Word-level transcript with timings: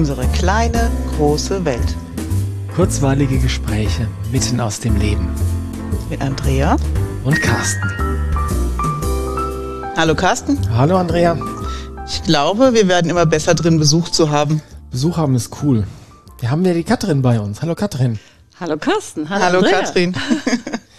Unsere 0.00 0.26
kleine, 0.28 0.90
große 1.18 1.62
Welt. 1.66 1.94
Kurzweilige 2.74 3.38
Gespräche 3.38 4.08
mitten 4.32 4.58
aus 4.58 4.80
dem 4.80 4.96
Leben. 4.96 5.28
Mit 6.08 6.22
Andrea 6.22 6.76
und 7.22 7.38
Carsten. 7.42 7.92
Hallo 9.98 10.14
Carsten. 10.14 10.58
Hallo 10.74 10.96
Andrea. 10.96 11.36
Ich 12.06 12.22
glaube, 12.22 12.72
wir 12.72 12.88
werden 12.88 13.10
immer 13.10 13.26
besser 13.26 13.54
drin, 13.54 13.78
Besuch 13.78 14.08
zu 14.08 14.30
haben. 14.30 14.62
Besuch 14.90 15.18
haben 15.18 15.34
ist 15.34 15.62
cool. 15.62 15.86
Wir 16.38 16.50
haben 16.50 16.64
ja 16.64 16.72
die 16.72 16.84
Katrin 16.84 17.20
bei 17.20 17.38
uns. 17.38 17.60
Hallo 17.60 17.74
Katrin. 17.74 18.18
Hallo 18.58 18.78
Carsten. 18.78 19.28
Hallo, 19.28 19.44
Hallo 19.44 19.60
Katrin. 19.60 20.14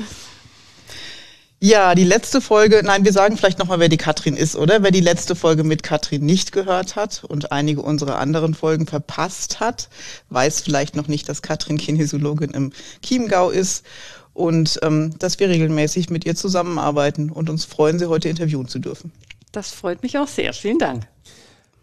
Ja, 1.64 1.94
die 1.94 2.04
letzte 2.04 2.42
Folge, 2.42 2.82
nein, 2.84 3.06
wir 3.06 3.14
sagen 3.14 3.38
vielleicht 3.38 3.60
nochmal, 3.60 3.80
wer 3.80 3.88
die 3.88 3.98
Katrin 3.98 4.36
ist, 4.36 4.56
oder? 4.56 4.82
Wer 4.82 4.90
die 4.90 5.00
letzte 5.00 5.36
Folge 5.36 5.64
mit 5.64 5.84
Katrin 5.84 6.26
nicht 6.26 6.52
gehört 6.54 6.96
hat 6.96 7.24
und 7.24 7.52
einige 7.52 7.84
unserer 7.84 8.18
anderen 8.18 8.56
Folgen 8.56 8.88
verpasst 8.88 9.60
hat, 9.60 9.88
weiß 10.30 10.62
vielleicht 10.62 10.96
noch 10.96 11.08
nicht, 11.08 11.30
dass 11.30 11.44
Katrin 11.44 11.78
Kinesiologin 11.78 12.50
im 12.50 12.72
Chiemgau 13.04 13.52
ist 13.52 13.86
und 14.34 14.80
ähm, 14.82 15.14
dass 15.20 15.38
wir 15.40 15.50
regelmäßig 15.50 16.10
mit 16.10 16.26
ihr 16.26 16.36
zusammenarbeiten 16.36 17.30
und 17.30 17.48
uns 17.48 17.64
freuen, 17.64 18.00
sie 18.00 18.10
heute 18.10 18.28
interviewen 18.28 18.68
zu 18.68 18.80
dürfen. 18.80 19.12
Das 19.52 19.70
freut 19.70 20.02
mich 20.02 20.18
auch 20.18 20.28
sehr. 20.28 20.54
Vielen 20.54 20.80
Dank. 20.80 21.08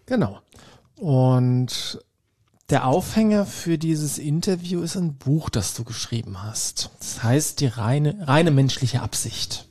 Genau. 0.07 0.41
Und 0.97 2.01
der 2.69 2.85
Aufhänger 2.85 3.47
für 3.47 3.79
dieses 3.79 4.19
Interview 4.19 4.83
ist 4.83 4.97
ein 4.97 5.15
Buch, 5.15 5.51
das 5.51 5.75
du 5.75 5.85
geschrieben 5.85 6.43
hast. 6.43 6.91
Das 6.99 7.23
heißt 7.23 7.61
die 7.61 7.69
reine, 7.69 8.27
reine 8.27 8.51
menschliche 8.51 9.03
Absicht. 9.03 9.68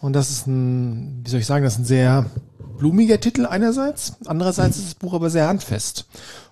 Und 0.00 0.14
das 0.14 0.30
ist 0.30 0.46
ein, 0.46 1.20
wie 1.24 1.30
soll 1.30 1.40
ich 1.40 1.46
sagen, 1.46 1.64
das 1.64 1.74
ist 1.74 1.80
ein 1.80 1.84
sehr 1.84 2.26
blumiger 2.78 3.20
Titel 3.20 3.46
einerseits. 3.46 4.14
Andererseits 4.26 4.76
ist 4.78 4.86
das 4.86 4.94
Buch 4.96 5.14
aber 5.14 5.30
sehr 5.30 5.46
handfest. 5.46 6.06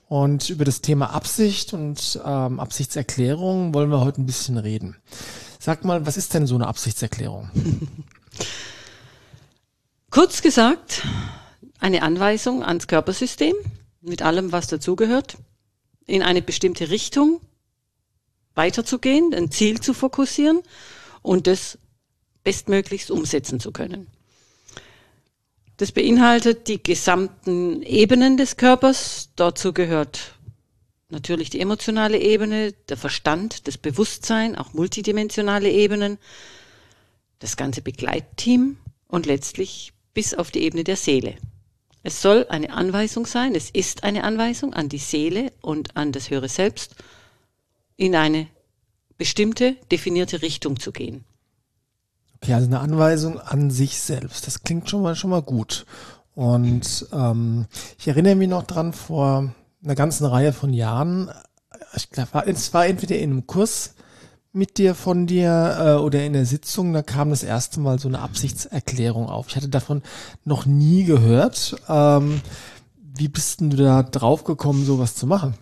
Und 0.08 0.50
über 0.50 0.64
das 0.64 0.80
Thema 0.80 1.12
Absicht 1.12 1.72
und 1.72 2.20
ähm, 2.24 2.60
Absichtserklärung 2.60 3.74
wollen 3.74 3.90
wir 3.90 4.00
heute 4.00 4.20
ein 4.20 4.26
bisschen 4.26 4.58
reden. 4.58 4.96
Sag 5.58 5.84
mal, 5.84 6.06
was 6.06 6.16
ist 6.16 6.34
denn 6.34 6.46
so 6.46 6.54
eine 6.54 6.66
Absichtserklärung? 6.66 7.50
Kurz 10.10 10.42
gesagt, 10.42 11.02
eine 11.78 12.02
Anweisung 12.02 12.64
ans 12.64 12.86
Körpersystem 12.86 13.54
mit 14.00 14.22
allem, 14.22 14.52
was 14.52 14.66
dazugehört, 14.66 15.36
in 16.06 16.22
eine 16.22 16.42
bestimmte 16.42 16.90
Richtung 16.90 17.40
weiterzugehen, 18.54 19.32
ein 19.34 19.50
Ziel 19.50 19.80
zu 19.80 19.94
fokussieren 19.94 20.60
und 21.22 21.46
das 21.46 21.78
bestmöglichst 22.44 23.10
umsetzen 23.10 23.60
zu 23.60 23.72
können. 23.72 24.06
Das 25.76 25.92
beinhaltet 25.92 26.68
die 26.68 26.82
gesamten 26.82 27.82
Ebenen 27.82 28.36
des 28.36 28.56
Körpers. 28.56 29.30
Dazu 29.36 29.72
gehört 29.72 30.34
natürlich 31.08 31.50
die 31.50 31.60
emotionale 31.60 32.18
Ebene, 32.18 32.72
der 32.88 32.96
Verstand, 32.96 33.66
das 33.66 33.78
Bewusstsein, 33.78 34.56
auch 34.56 34.74
multidimensionale 34.74 35.70
Ebenen, 35.70 36.18
das 37.38 37.56
ganze 37.56 37.82
Begleitteam 37.82 38.76
und 39.08 39.26
letztlich 39.26 39.92
bis 40.12 40.34
auf 40.34 40.50
die 40.50 40.62
Ebene 40.62 40.84
der 40.84 40.96
Seele. 40.96 41.36
Es 42.02 42.22
soll 42.22 42.46
eine 42.48 42.72
Anweisung 42.72 43.26
sein, 43.26 43.54
es 43.54 43.70
ist 43.70 44.04
eine 44.04 44.24
Anweisung 44.24 44.72
an 44.72 44.88
die 44.88 44.98
Seele 44.98 45.52
und 45.60 45.96
an 45.96 46.12
das 46.12 46.30
höhere 46.30 46.48
Selbst, 46.48 46.94
in 47.96 48.14
eine 48.14 48.48
bestimmte 49.18 49.76
definierte 49.90 50.40
Richtung 50.40 50.80
zu 50.80 50.92
gehen. 50.92 51.24
Okay, 52.42 52.54
also 52.54 52.66
eine 52.66 52.80
Anweisung 52.80 53.38
an 53.38 53.70
sich 53.70 54.00
selbst. 54.00 54.46
Das 54.46 54.62
klingt 54.62 54.88
schon 54.88 55.02
mal 55.02 55.14
schon 55.14 55.30
mal 55.30 55.42
gut. 55.42 55.84
Und 56.34 57.06
ähm, 57.12 57.66
ich 57.98 58.08
erinnere 58.08 58.34
mich 58.34 58.48
noch 58.48 58.62
dran 58.62 58.92
vor 58.92 59.52
einer 59.84 59.94
ganzen 59.94 60.24
Reihe 60.24 60.52
von 60.52 60.72
Jahren. 60.72 61.30
Ich 61.94 62.08
glaube, 62.10 62.44
es 62.46 62.72
war 62.72 62.86
entweder 62.86 63.18
in 63.18 63.30
einem 63.30 63.46
Kurs 63.46 63.94
mit 64.52 64.78
dir 64.78 64.94
von 64.94 65.26
dir 65.26 65.76
äh, 65.78 66.02
oder 66.02 66.24
in 66.24 66.32
der 66.32 66.46
Sitzung, 66.46 66.92
da 66.92 67.02
kam 67.02 67.30
das 67.30 67.42
erste 67.42 67.78
Mal 67.78 67.98
so 67.98 68.08
eine 68.08 68.20
Absichtserklärung 68.20 69.28
auf. 69.28 69.48
Ich 69.48 69.56
hatte 69.56 69.68
davon 69.68 70.02
noch 70.44 70.66
nie 70.66 71.04
gehört. 71.04 71.76
Ähm, 71.88 72.40
wie 73.16 73.28
bist 73.28 73.60
denn 73.60 73.70
du 73.70 73.76
da 73.76 74.02
drauf 74.02 74.44
gekommen, 74.44 74.84
sowas 74.84 75.14
zu 75.14 75.26
machen? 75.26 75.54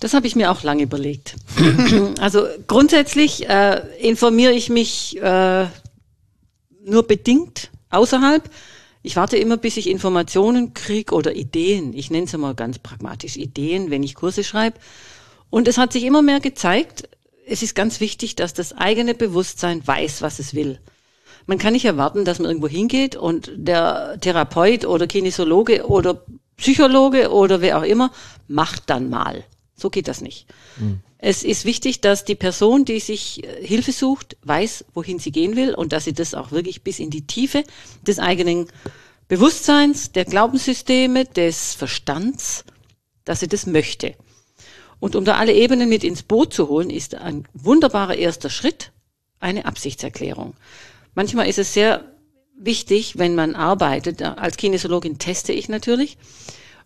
Das 0.00 0.14
habe 0.14 0.26
ich 0.26 0.36
mir 0.36 0.50
auch 0.50 0.62
lange 0.62 0.82
überlegt. 0.82 1.36
also 2.20 2.44
grundsätzlich 2.66 3.48
äh, 3.48 3.80
informiere 4.00 4.52
ich 4.52 4.68
mich 4.68 5.16
äh, 5.22 5.66
nur 6.84 7.06
bedingt 7.06 7.70
außerhalb. 7.90 8.48
Ich 9.02 9.16
warte 9.16 9.36
immer, 9.36 9.56
bis 9.56 9.76
ich 9.76 9.88
Informationen 9.88 10.72
kriege 10.74 11.14
oder 11.14 11.34
Ideen. 11.34 11.92
Ich 11.92 12.10
nenne 12.10 12.24
es 12.24 12.34
immer 12.34 12.54
ganz 12.54 12.78
pragmatisch 12.78 13.36
Ideen, 13.36 13.90
wenn 13.90 14.02
ich 14.02 14.14
Kurse 14.14 14.44
schreibe. 14.44 14.78
Und 15.50 15.68
es 15.68 15.78
hat 15.78 15.92
sich 15.92 16.04
immer 16.04 16.22
mehr 16.22 16.40
gezeigt, 16.40 17.08
es 17.46 17.62
ist 17.62 17.74
ganz 17.74 18.00
wichtig, 18.00 18.36
dass 18.36 18.54
das 18.54 18.72
eigene 18.72 19.14
Bewusstsein 19.14 19.86
weiß, 19.86 20.22
was 20.22 20.38
es 20.38 20.54
will. 20.54 20.78
Man 21.46 21.58
kann 21.58 21.74
nicht 21.74 21.84
erwarten, 21.84 22.24
dass 22.24 22.38
man 22.38 22.48
irgendwo 22.48 22.68
hingeht 22.68 23.16
und 23.16 23.52
der 23.54 24.16
Therapeut 24.20 24.86
oder 24.86 25.06
Kinesiologe 25.06 25.86
oder 25.86 26.24
Psychologe 26.56 27.30
oder 27.30 27.60
wer 27.60 27.78
auch 27.78 27.82
immer 27.82 28.10
macht 28.48 28.88
dann 28.88 29.10
mal. 29.10 29.44
So 29.76 29.90
geht 29.90 30.08
das 30.08 30.20
nicht. 30.22 30.46
Mhm. 30.78 31.00
Es 31.26 31.42
ist 31.42 31.64
wichtig, 31.64 32.02
dass 32.02 32.26
die 32.26 32.34
Person, 32.34 32.84
die 32.84 33.00
sich 33.00 33.42
äh, 33.44 33.66
Hilfe 33.66 33.92
sucht, 33.92 34.36
weiß, 34.42 34.84
wohin 34.92 35.18
sie 35.18 35.32
gehen 35.32 35.56
will 35.56 35.74
und 35.74 35.94
dass 35.94 36.04
sie 36.04 36.12
das 36.12 36.34
auch 36.34 36.52
wirklich 36.52 36.82
bis 36.82 36.98
in 36.98 37.08
die 37.08 37.26
Tiefe 37.26 37.64
des 38.06 38.18
eigenen 38.18 38.66
Bewusstseins, 39.26 40.12
der 40.12 40.26
Glaubenssysteme, 40.26 41.24
des 41.24 41.72
Verstands, 41.72 42.66
dass 43.24 43.40
sie 43.40 43.48
das 43.48 43.64
möchte. 43.64 44.16
Und 45.00 45.16
um 45.16 45.24
da 45.24 45.36
alle 45.36 45.54
Ebenen 45.54 45.88
mit 45.88 46.04
ins 46.04 46.24
Boot 46.24 46.52
zu 46.52 46.68
holen, 46.68 46.90
ist 46.90 47.14
ein 47.14 47.48
wunderbarer 47.54 48.16
erster 48.18 48.50
Schritt 48.50 48.92
eine 49.40 49.64
Absichtserklärung. 49.64 50.52
Manchmal 51.14 51.48
ist 51.48 51.58
es 51.58 51.72
sehr 51.72 52.04
wichtig, 52.54 53.16
wenn 53.16 53.34
man 53.34 53.54
arbeitet, 53.54 54.20
als 54.20 54.58
Kinesiologin 54.58 55.16
teste 55.16 55.54
ich 55.54 55.70
natürlich, 55.70 56.18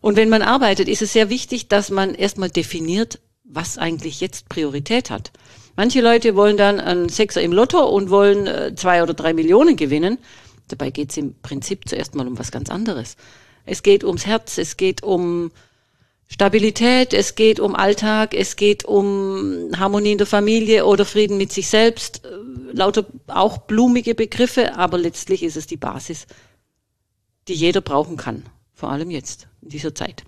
und 0.01 0.15
wenn 0.15 0.29
man 0.29 0.43
arbeitet, 0.43 0.87
ist 0.87 1.03
es 1.03 1.13
sehr 1.13 1.29
wichtig, 1.29 1.67
dass 1.67 1.91
man 1.91 2.15
erstmal 2.15 2.51
definiert, 2.51 3.19
was 3.49 3.79
eigentlich 3.79 4.21
jetzt 4.21 4.49
Priorität 4.49 5.11
hat. 5.11 5.33
Manche 5.77 6.01
Leute 6.01 6.37
wollen 6.37 6.57
dann 6.57 6.81
einen 6.81 7.09
Sechser 7.09 7.41
im 7.41 7.53
Lotto 7.53 7.87
und 7.87 8.11
wollen 8.11 8.47
äh, 8.47 8.75
zwei 8.75 9.03
oder 9.03 9.15
drei 9.15 9.33
Millionen 9.33 9.77
gewinnen. 9.77 10.19
Dabei 10.69 10.91
geht 10.91 11.11
es 11.11 11.17
im 11.17 11.35
Prinzip 11.41 11.89
zuerst 11.89 12.15
mal 12.15 12.27
um 12.27 12.39
was 12.39 12.51
ganz 12.51 12.69
anderes. 12.69 13.17
Es 13.65 13.83
geht 13.83 14.05
ums 14.05 14.27
Herz, 14.27 14.59
es 14.59 14.77
geht 14.77 15.03
um 15.03 15.51
Stabilität, 16.27 17.15
es 17.15 17.37
geht 17.37 17.59
um 17.59 17.75
Alltag, 17.75 18.35
es 18.35 18.57
geht 18.57 18.85
um 18.85 19.71
Harmonie 19.77 20.13
in 20.13 20.19
der 20.19 20.27
Familie 20.27 20.85
oder 20.85 21.07
Frieden 21.07 21.39
mit 21.39 21.53
sich 21.53 21.69
selbst. 21.69 22.25
Äh, 22.25 22.29
lauter 22.73 23.07
auch 23.29 23.59
blumige 23.59 24.15
Begriffe, 24.15 24.77
aber 24.77 24.99
letztlich 24.99 25.43
ist 25.43 25.57
es 25.57 25.67
die 25.67 25.79
Basis, 25.79 26.27
die 27.49 27.55
jeder 27.55 27.81
brauchen 27.81 28.17
kann. 28.17 28.45
Vor 28.75 28.91
allem 28.91 29.11
jetzt, 29.11 29.49
in 29.63 29.71
dieser 29.71 29.95
Zeit. 29.95 30.23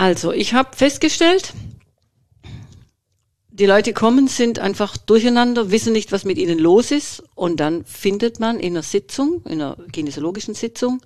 Also, 0.00 0.32
ich 0.32 0.54
habe 0.54 0.74
festgestellt, 0.74 1.52
die 3.50 3.66
Leute 3.66 3.92
kommen, 3.92 4.28
sind 4.28 4.58
einfach 4.58 4.96
durcheinander, 4.96 5.70
wissen 5.70 5.92
nicht, 5.92 6.10
was 6.10 6.24
mit 6.24 6.38
ihnen 6.38 6.58
los 6.58 6.90
ist. 6.90 7.22
Und 7.34 7.60
dann 7.60 7.84
findet 7.84 8.40
man 8.40 8.58
in 8.58 8.72
einer 8.72 8.82
Sitzung, 8.82 9.42
in 9.44 9.60
einer 9.60 9.76
kinesiologischen 9.92 10.54
Sitzung, 10.54 11.02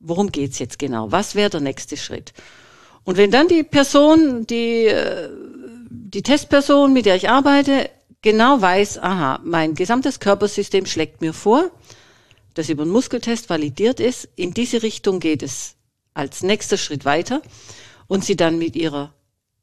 worum 0.00 0.32
geht's 0.32 0.58
jetzt 0.58 0.78
genau? 0.78 1.12
Was 1.12 1.34
wäre 1.34 1.50
der 1.50 1.60
nächste 1.60 1.98
Schritt? 1.98 2.32
Und 3.04 3.18
wenn 3.18 3.30
dann 3.30 3.46
die 3.46 3.62
Person, 3.62 4.46
die, 4.46 4.86
äh, 4.86 5.28
die 5.90 6.22
Testperson, 6.22 6.94
mit 6.94 7.04
der 7.04 7.16
ich 7.16 7.28
arbeite, 7.28 7.90
genau 8.22 8.58
weiß, 8.58 9.00
aha, 9.00 9.38
mein 9.44 9.74
gesamtes 9.74 10.18
Körpersystem 10.18 10.86
schlägt 10.86 11.20
mir 11.20 11.34
vor, 11.34 11.70
das 12.54 12.70
über 12.70 12.84
einen 12.84 12.92
Muskeltest 12.92 13.50
validiert 13.50 14.00
ist, 14.00 14.30
in 14.34 14.54
diese 14.54 14.82
Richtung 14.82 15.20
geht 15.20 15.42
es 15.42 15.74
als 16.14 16.42
nächster 16.42 16.78
Schritt 16.78 17.04
weiter 17.04 17.42
und 18.08 18.24
sie 18.24 18.36
dann 18.36 18.58
mit 18.58 18.74
ihrer 18.74 19.14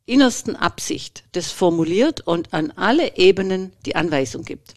innersten 0.05 0.55
Absicht 0.55 1.23
das 1.33 1.51
formuliert 1.51 2.21
und 2.21 2.53
an 2.53 2.71
alle 2.71 3.17
Ebenen 3.17 3.73
die 3.85 3.95
Anweisung 3.95 4.45
gibt. 4.45 4.75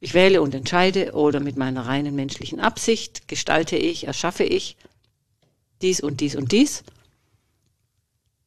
Ich 0.00 0.12
wähle 0.12 0.42
und 0.42 0.54
entscheide 0.54 1.12
oder 1.12 1.40
mit 1.40 1.56
meiner 1.56 1.86
reinen 1.86 2.14
menschlichen 2.14 2.60
Absicht 2.60 3.28
gestalte 3.28 3.76
ich, 3.76 4.06
erschaffe 4.06 4.44
ich 4.44 4.76
dies 5.80 6.00
und 6.00 6.20
dies 6.20 6.34
und 6.34 6.52
dies. 6.52 6.82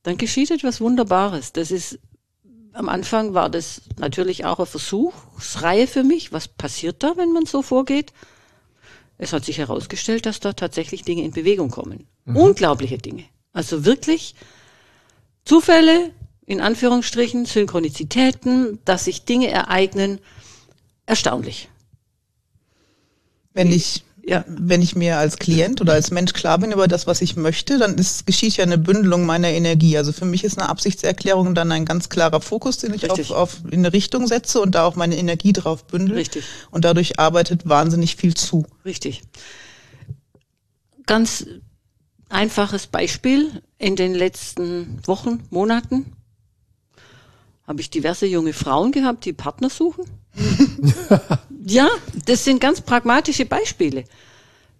Dann 0.03 0.17
geschieht 0.17 0.51
etwas 0.51 0.81
Wunderbares. 0.81 1.53
Das 1.53 1.71
ist, 1.71 1.99
am 2.73 2.89
Anfang 2.89 3.33
war 3.33 3.49
das 3.49 3.81
natürlich 3.97 4.45
auch 4.45 4.59
eine 4.59 4.65
Versuchsreihe 4.67 5.87
für 5.87 6.03
mich. 6.03 6.31
Was 6.31 6.47
passiert 6.47 7.03
da, 7.03 7.17
wenn 7.17 7.33
man 7.33 7.45
so 7.45 7.61
vorgeht? 7.61 8.13
Es 9.17 9.33
hat 9.33 9.43
sich 9.43 9.57
herausgestellt, 9.57 10.25
dass 10.25 10.39
da 10.39 10.53
tatsächlich 10.53 11.03
Dinge 11.03 11.23
in 11.23 11.31
Bewegung 11.31 11.71
kommen. 11.71 12.07
Mhm. 12.27 12.35
Unglaubliche 12.35 12.99
Dinge. 12.99 13.23
Also 13.53 13.83
wirklich 13.83 14.35
Zufälle, 15.43 16.11
in 16.45 16.61
Anführungsstrichen, 16.61 17.45
Synchronizitäten, 17.45 18.77
dass 18.85 19.05
sich 19.05 19.25
Dinge 19.25 19.49
ereignen, 19.49 20.19
erstaunlich. 21.07 21.69
Wenn 23.53 23.71
ich 23.71 24.03
Ja, 24.29 24.43
wenn 24.45 24.81
ich 24.81 24.93
mir 24.93 25.17
als 25.17 25.37
Klient 25.37 25.79
oder 25.79 25.93
als 25.93 26.11
Mensch 26.11 26.33
klar 26.33 26.57
bin 26.59 26.73
über 26.73 26.89
das, 26.89 27.07
was 27.07 27.21
ich 27.21 27.37
möchte, 27.37 27.77
dann 27.77 27.95
ist, 27.95 28.25
geschieht 28.25 28.57
ja 28.57 28.65
eine 28.65 28.77
Bündelung 28.77 29.25
meiner 29.25 29.47
Energie. 29.47 29.97
Also 29.97 30.11
für 30.11 30.25
mich 30.25 30.43
ist 30.43 30.59
eine 30.59 30.67
Absichtserklärung 30.67 31.55
dann 31.55 31.71
ein 31.71 31.85
ganz 31.85 32.09
klarer 32.09 32.41
Fokus, 32.41 32.77
den 32.77 32.93
ich 32.93 33.09
auf, 33.09 33.31
auf 33.31 33.61
in 33.71 33.79
eine 33.79 33.93
Richtung 33.93 34.27
setze 34.27 34.59
und 34.59 34.75
da 34.75 34.83
auch 34.83 34.97
meine 34.97 35.15
Energie 35.15 35.53
drauf 35.53 35.85
bündel. 35.85 36.17
Richtig. 36.17 36.43
Und 36.71 36.83
dadurch 36.83 37.19
arbeitet 37.19 37.69
wahnsinnig 37.69 38.17
viel 38.17 38.33
zu. 38.33 38.65
Richtig. 38.83 39.21
Ganz 41.05 41.45
einfaches 42.29 42.87
Beispiel. 42.87 43.61
In 43.77 43.95
den 43.95 44.13
letzten 44.13 44.99
Wochen, 45.05 45.43
Monaten 45.49 46.13
habe 47.67 47.81
ich 47.81 47.89
diverse 47.89 48.25
junge 48.25 48.53
Frauen 48.53 48.91
gehabt, 48.91 49.25
die 49.25 49.33
Partner 49.33 49.69
suchen. 49.69 50.05
ja, 51.65 51.89
das 52.25 52.45
sind 52.45 52.61
ganz 52.61 52.81
pragmatische 52.81 53.45
Beispiele, 53.45 54.05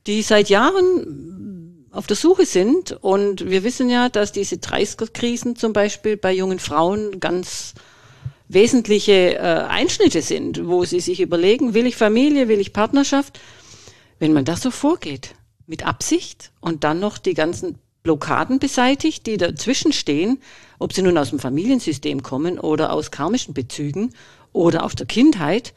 die 0.08 0.22
seit 0.22 0.50
Jahren 0.50 1.86
auf 1.92 2.08
der 2.08 2.16
Suche 2.16 2.46
sind. 2.46 2.92
Und 3.02 3.50
wir 3.50 3.64
wissen 3.64 3.90
ja, 3.90 4.08
dass 4.08 4.32
diese 4.32 4.56
30er-Krisen 4.56 5.56
zum 5.56 5.74
Beispiel 5.74 6.16
bei 6.16 6.32
jungen 6.32 6.60
Frauen 6.60 7.20
ganz 7.20 7.74
wesentliche 8.48 9.36
äh, 9.36 9.40
Einschnitte 9.40 10.22
sind, 10.22 10.66
wo 10.68 10.86
sie 10.86 11.02
sich 11.02 11.20
überlegen, 11.20 11.74
will 11.74 11.86
ich 11.86 11.98
Familie, 11.98 12.48
will 12.48 12.62
ich 12.62 12.72
Partnerschaft? 12.72 13.40
Wenn 14.20 14.32
man 14.32 14.46
das 14.46 14.62
so 14.62 14.72
vorgeht, 14.72 15.36
mit 15.68 15.86
Absicht 15.86 16.52
und 16.60 16.84
dann 16.84 17.00
noch 17.00 17.18
die 17.18 17.34
ganzen 17.34 17.78
Blockaden 18.04 18.60
beseitigt, 18.60 19.28
die 19.28 19.38
dazwischen 19.38 19.92
stehen, 19.92 20.40
ob 20.80 20.94
sie 20.94 21.02
nun 21.02 21.18
aus 21.18 21.30
dem 21.30 21.40
Familiensystem 21.40 22.24
kommen 22.24 22.58
oder 22.58 22.94
aus 22.94 23.12
karmischen 23.12 23.54
Bezügen 23.54 24.14
oder 24.54 24.84
aus 24.84 24.96
der 24.96 25.06
Kindheit. 25.06 25.74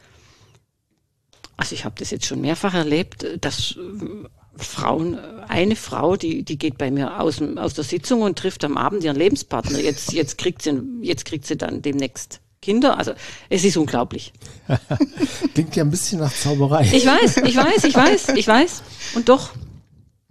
Also 1.57 1.75
ich 1.75 1.83
habe 1.83 1.95
das 1.99 2.09
jetzt 2.09 2.25
schon 2.25 2.41
mehrfach 2.41 2.73
erlebt, 2.73 3.25
dass 3.41 3.75
äh, 3.77 4.27
Frauen, 4.55 5.19
eine 5.47 5.75
Frau, 5.75 6.15
die, 6.15 6.43
die 6.43 6.57
geht 6.57 6.77
bei 6.77 6.89
mir 6.89 7.19
aus, 7.19 7.41
aus 7.41 7.73
der 7.73 7.83
Sitzung 7.83 8.21
und 8.21 8.39
trifft 8.39 8.63
am 8.63 8.77
Abend 8.77 9.03
ihren 9.03 9.17
Lebenspartner. 9.17 9.79
Jetzt, 9.79 10.13
jetzt, 10.13 10.37
kriegt 10.37 10.61
sie, 10.61 10.81
jetzt 11.01 11.25
kriegt 11.25 11.45
sie 11.45 11.57
dann 11.57 11.81
demnächst 11.81 12.39
Kinder. 12.61 12.97
Also 12.97 13.13
es 13.49 13.63
ist 13.63 13.75
unglaublich. 13.75 14.33
Klingt 15.53 15.75
ja 15.75 15.83
ein 15.83 15.91
bisschen 15.91 16.19
nach 16.19 16.33
Zauberei. 16.33 16.89
Ich 16.93 17.05
weiß, 17.05 17.37
ich 17.37 17.55
weiß, 17.55 17.83
ich 17.83 17.95
weiß, 17.95 18.29
ich 18.29 18.47
weiß. 18.47 18.83
Und 19.15 19.29
doch, 19.29 19.51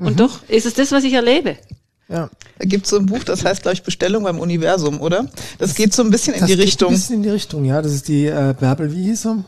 und 0.01 0.15
mhm. 0.15 0.17
doch 0.17 0.41
ist 0.49 0.67
es 0.67 0.75
das, 0.75 0.91
was 0.91 1.05
ich 1.05 1.13
erlebe. 1.13 1.57
Ja. 2.09 2.29
Da 2.59 2.65
gibt 2.65 2.85
es 2.85 2.91
so 2.91 2.99
ein 2.99 3.07
Buch, 3.07 3.23
das 3.23 3.45
heißt, 3.45 3.63
glaube 3.63 3.75
ich, 3.75 3.83
Bestellung 3.85 4.25
beim 4.25 4.41
Universum, 4.41 5.01
oder? 5.01 5.29
Das, 5.59 5.71
das 5.71 5.75
geht 5.75 5.95
so 5.95 6.03
ein 6.03 6.11
bisschen 6.11 6.35
in 6.35 6.45
die 6.47 6.55
Richtung. 6.55 6.89
Ein 6.89 6.95
bisschen 6.95 7.17
in 7.17 7.23
die 7.23 7.29
Richtung, 7.29 7.65
ja. 7.65 7.81
Das 7.81 7.93
ist 7.93 8.09
die 8.09 8.27
äh, 8.27 8.55
Bärbel, 8.59 8.93
wie 8.93 9.05
hieß 9.05 9.27
er? 9.27 9.45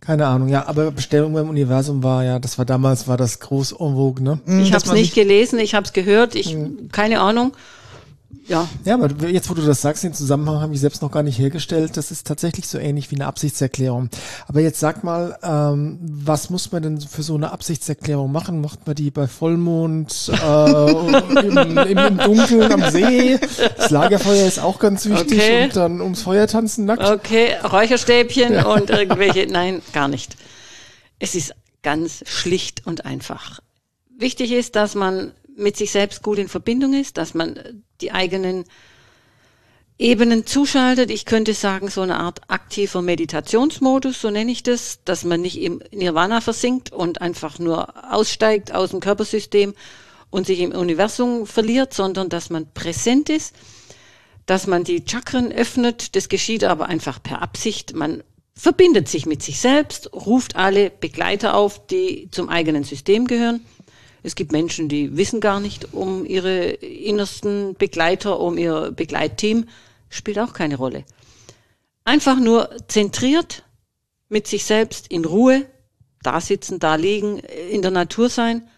Keine 0.00 0.26
Ahnung, 0.26 0.48
ja, 0.48 0.68
aber 0.68 0.92
Bestellung 0.92 1.32
beim 1.32 1.48
Universum 1.48 2.02
war 2.02 2.22
ja, 2.22 2.38
das 2.38 2.58
war 2.58 2.64
damals, 2.64 3.08
war 3.08 3.16
das 3.16 3.40
groß 3.40 3.72
en 3.72 3.94
vogue, 3.94 4.22
ne? 4.22 4.38
Ich 4.62 4.72
habe 4.72 4.84
es 4.84 4.92
nicht 4.92 5.14
gelesen, 5.14 5.58
ich 5.58 5.74
habe 5.74 5.86
es 5.86 5.92
gehört, 5.92 6.34
ich, 6.34 6.54
mhm. 6.54 6.90
keine 6.92 7.20
Ahnung. 7.20 7.52
Ja. 8.48 8.68
Ja, 8.84 8.94
aber 8.94 9.28
jetzt, 9.28 9.50
wo 9.50 9.54
du 9.54 9.62
das 9.62 9.82
sagst, 9.82 10.04
den 10.04 10.14
Zusammenhang 10.14 10.60
habe 10.60 10.74
ich 10.74 10.80
selbst 10.80 11.02
noch 11.02 11.10
gar 11.10 11.22
nicht 11.22 11.38
hergestellt. 11.38 11.96
Das 11.96 12.10
ist 12.10 12.26
tatsächlich 12.26 12.66
so 12.68 12.78
ähnlich 12.78 13.10
wie 13.10 13.16
eine 13.16 13.26
Absichtserklärung. 13.26 14.08
Aber 14.46 14.60
jetzt 14.60 14.78
sag 14.78 15.04
mal, 15.04 15.38
ähm, 15.42 15.98
was 16.00 16.50
muss 16.50 16.70
man 16.70 16.82
denn 16.82 17.00
für 17.00 17.22
so 17.22 17.34
eine 17.34 17.50
Absichtserklärung 17.52 18.30
machen? 18.30 18.60
Macht 18.60 18.86
man 18.86 18.94
die 18.94 19.10
bei 19.10 19.26
Vollmond, 19.26 20.30
äh, 20.30 20.90
im, 21.40 21.56
im, 21.56 21.98
im, 21.98 22.18
Dunkeln 22.18 22.72
am 22.72 22.90
See? 22.90 23.38
Das 23.76 23.90
Lagerfeuer 23.90 24.46
ist 24.46 24.60
auch 24.60 24.78
ganz 24.78 25.06
wichtig 25.06 25.38
okay. 25.38 25.64
und 25.64 25.76
dann 25.76 26.00
ums 26.00 26.22
Feuer 26.22 26.46
tanzen 26.46 26.84
nackt. 26.84 27.02
Okay, 27.02 27.56
Räucherstäbchen 27.62 28.54
ja. 28.54 28.66
und 28.66 28.90
irgendwelche, 28.90 29.46
nein, 29.46 29.82
gar 29.92 30.08
nicht. 30.08 30.36
Es 31.18 31.34
ist 31.34 31.54
ganz 31.82 32.22
schlicht 32.26 32.86
und 32.86 33.06
einfach. 33.06 33.60
Wichtig 34.18 34.52
ist, 34.52 34.76
dass 34.76 34.94
man 34.94 35.32
mit 35.56 35.76
sich 35.76 35.90
selbst 35.90 36.22
gut 36.22 36.38
in 36.38 36.48
Verbindung 36.48 36.94
ist, 36.94 37.16
dass 37.16 37.34
man 37.34 37.82
die 38.00 38.12
eigenen 38.12 38.64
Ebenen 39.98 40.44
zuschaltet. 40.44 41.10
Ich 41.10 41.24
könnte 41.24 41.54
sagen, 41.54 41.88
so 41.88 42.02
eine 42.02 42.18
Art 42.18 42.42
aktiver 42.48 43.00
Meditationsmodus, 43.00 44.20
so 44.20 44.30
nenne 44.30 44.52
ich 44.52 44.62
das, 44.62 45.00
dass 45.04 45.24
man 45.24 45.40
nicht 45.40 45.60
im 45.60 45.82
Nirvana 45.90 46.42
versinkt 46.42 46.92
und 46.92 47.22
einfach 47.22 47.58
nur 47.58 48.12
aussteigt 48.12 48.74
aus 48.74 48.90
dem 48.90 49.00
Körpersystem 49.00 49.74
und 50.28 50.46
sich 50.46 50.60
im 50.60 50.72
Universum 50.72 51.46
verliert, 51.46 51.94
sondern 51.94 52.28
dass 52.28 52.50
man 52.50 52.70
präsent 52.74 53.30
ist, 53.30 53.54
dass 54.44 54.66
man 54.66 54.84
die 54.84 55.04
Chakren 55.06 55.50
öffnet. 55.50 56.14
Das 56.14 56.28
geschieht 56.28 56.64
aber 56.64 56.86
einfach 56.86 57.22
per 57.22 57.40
Absicht. 57.40 57.94
Man 57.94 58.22
verbindet 58.54 59.08
sich 59.08 59.24
mit 59.24 59.42
sich 59.42 59.60
selbst, 59.60 60.12
ruft 60.12 60.56
alle 60.56 60.90
Begleiter 60.90 61.54
auf, 61.54 61.86
die 61.86 62.28
zum 62.30 62.50
eigenen 62.50 62.84
System 62.84 63.26
gehören 63.26 63.64
es 64.22 64.34
gibt 64.34 64.52
Menschen, 64.52 64.88
die 64.88 65.16
wissen 65.16 65.40
gar 65.40 65.60
nicht 65.60 65.92
um 65.94 66.24
ihre 66.24 66.64
innersten 66.70 67.74
Begleiter, 67.74 68.40
um 68.40 68.58
ihr 68.58 68.92
Begleitteam. 68.92 69.66
Spielt 70.08 70.38
auch 70.38 70.52
keine 70.52 70.76
Rolle. 70.76 71.04
Einfach 72.04 72.38
nur 72.38 72.70
zentriert 72.88 73.64
mit 74.28 74.46
sich 74.46 74.64
selbst 74.64 75.08
in 75.08 75.24
Ruhe, 75.24 75.66
da 76.22 76.40
sitzen, 76.40 76.78
da 76.78 76.94
liegen, 76.96 77.38
in 77.38 77.82
der 77.82 77.90
Natur 77.90 78.28
sein 78.28 78.68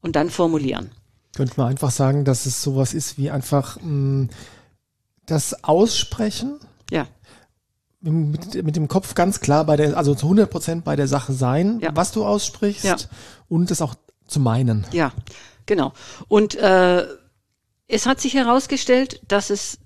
und 0.00 0.16
dann 0.16 0.30
formulieren. 0.30 0.90
Könnte 1.34 1.54
man 1.56 1.68
einfach 1.68 1.90
sagen, 1.90 2.24
dass 2.24 2.46
es 2.46 2.62
sowas 2.62 2.94
ist 2.94 3.18
wie 3.18 3.30
einfach 3.30 3.76
mh, 3.80 4.24
mm, 4.24 4.30
das 5.26 5.64
Aussprechen. 5.64 6.58
Ja. 6.90 7.06
Mit, 8.00 8.62
mit, 8.64 8.76
dem 8.76 8.88
Kopf 8.88 9.14
ganz 9.14 9.40
klar 9.40 9.64
bei 9.64 9.76
der, 9.76 9.96
also 9.96 10.14
zu 10.14 10.26
100 10.26 10.50
Prozent 10.50 10.84
bei 10.84 10.96
der 10.96 11.08
Sache 11.08 11.32
sein, 11.32 11.80
ja. 11.80 11.90
was 11.94 12.12
du 12.12 12.24
aussprichst 12.24 12.84
ja. 12.84 12.96
und 13.48 13.70
es 13.70 13.82
auch 13.82 13.96
zu 14.28 14.40
meinen. 14.40 14.86
Ja, 14.92 15.12
genau. 15.66 15.92
Und 16.28 16.54
äh, 16.54 17.06
es 17.88 18.06
hat 18.06 18.20
sich 18.20 18.34
herausgestellt, 18.34 19.20
dass 19.26 19.50
es 19.50 19.78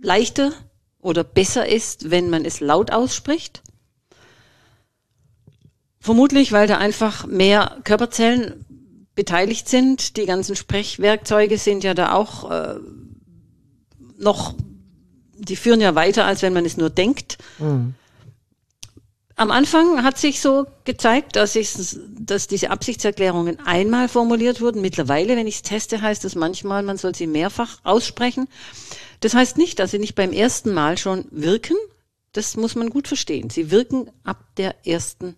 leichter 0.00 0.52
oder 1.00 1.24
besser 1.24 1.68
ist, 1.68 2.10
wenn 2.10 2.30
man 2.30 2.44
es 2.44 2.60
laut 2.60 2.92
ausspricht. 2.92 3.62
Vermutlich, 6.00 6.52
weil 6.52 6.66
da 6.66 6.78
einfach 6.78 7.26
mehr 7.26 7.78
Körperzellen 7.84 8.64
beteiligt 9.14 9.68
sind. 9.68 10.16
Die 10.16 10.26
ganzen 10.26 10.56
Sprechwerkzeuge 10.56 11.58
sind 11.58 11.84
ja 11.84 11.94
da 11.94 12.12
auch 12.12 12.50
äh, 12.50 12.76
noch, 14.18 14.54
die 15.36 15.56
führen 15.56 15.80
ja 15.80 15.94
weiter, 15.94 16.24
als 16.24 16.42
wenn 16.42 16.52
man 16.52 16.64
es 16.64 16.76
nur 16.76 16.90
denkt. 16.90 17.38
Mhm. 17.58 17.94
Am 19.42 19.50
Anfang 19.50 20.04
hat 20.04 20.18
sich 20.18 20.40
so 20.40 20.68
gezeigt, 20.84 21.34
dass, 21.34 21.56
ich, 21.56 21.74
dass 22.16 22.46
diese 22.46 22.70
Absichtserklärungen 22.70 23.58
einmal 23.66 24.08
formuliert 24.08 24.60
wurden. 24.60 24.80
Mittlerweile, 24.82 25.34
wenn 25.34 25.48
ich 25.48 25.56
es 25.56 25.62
teste, 25.62 26.00
heißt 26.00 26.24
es 26.24 26.36
manchmal, 26.36 26.84
man 26.84 26.96
soll 26.96 27.12
sie 27.12 27.26
mehrfach 27.26 27.80
aussprechen. 27.82 28.46
Das 29.18 29.34
heißt 29.34 29.58
nicht, 29.58 29.80
dass 29.80 29.90
sie 29.90 29.98
nicht 29.98 30.14
beim 30.14 30.30
ersten 30.30 30.72
Mal 30.72 30.96
schon 30.96 31.24
wirken. 31.32 31.74
Das 32.30 32.56
muss 32.56 32.76
man 32.76 32.88
gut 32.88 33.08
verstehen. 33.08 33.50
Sie 33.50 33.72
wirken 33.72 34.12
ab 34.22 34.38
der 34.58 34.86
ersten 34.86 35.34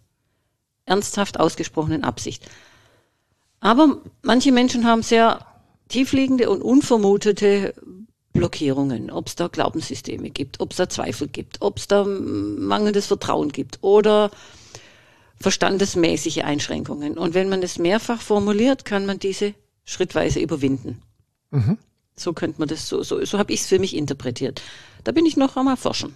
ernsthaft 0.84 1.40
ausgesprochenen 1.40 2.04
Absicht. 2.04 2.44
Aber 3.61 4.02
manche 4.20 4.52
Menschen 4.52 4.87
haben 4.87 5.02
sehr 5.02 5.46
tiefliegende 5.88 6.50
und 6.50 6.61
unvermutete 6.61 7.73
Blockierungen, 8.34 9.10
ob 9.10 9.28
es 9.28 9.36
da 9.36 9.48
Glaubenssysteme 9.48 10.28
gibt, 10.28 10.60
ob 10.60 10.72
es 10.72 10.76
da 10.76 10.88
Zweifel 10.88 11.28
gibt, 11.28 11.62
ob 11.62 11.78
es 11.78 11.86
da 11.86 12.04
mangelndes 12.04 13.06
Vertrauen 13.06 13.50
gibt 13.50 13.78
oder 13.80 14.30
verstandesmäßige 15.40 16.38
Einschränkungen. 16.38 17.16
Und 17.16 17.34
wenn 17.34 17.48
man 17.48 17.62
es 17.62 17.78
mehrfach 17.78 18.20
formuliert, 18.20 18.84
kann 18.84 19.06
man 19.06 19.18
diese 19.18 19.54
schrittweise 19.84 20.40
überwinden. 20.40 21.00
Mhm. 21.50 21.78
So 22.16 22.32
könnte 22.32 22.58
man 22.58 22.68
das 22.68 22.88
so, 22.88 23.02
so, 23.02 23.24
so 23.24 23.38
habe 23.38 23.52
ich 23.52 23.60
es 23.60 23.66
für 23.66 23.78
mich 23.78 23.96
interpretiert. 23.96 24.62
Da 25.04 25.12
bin 25.12 25.26
ich 25.26 25.36
noch 25.36 25.56
einmal 25.56 25.76
forschen. 25.76 26.14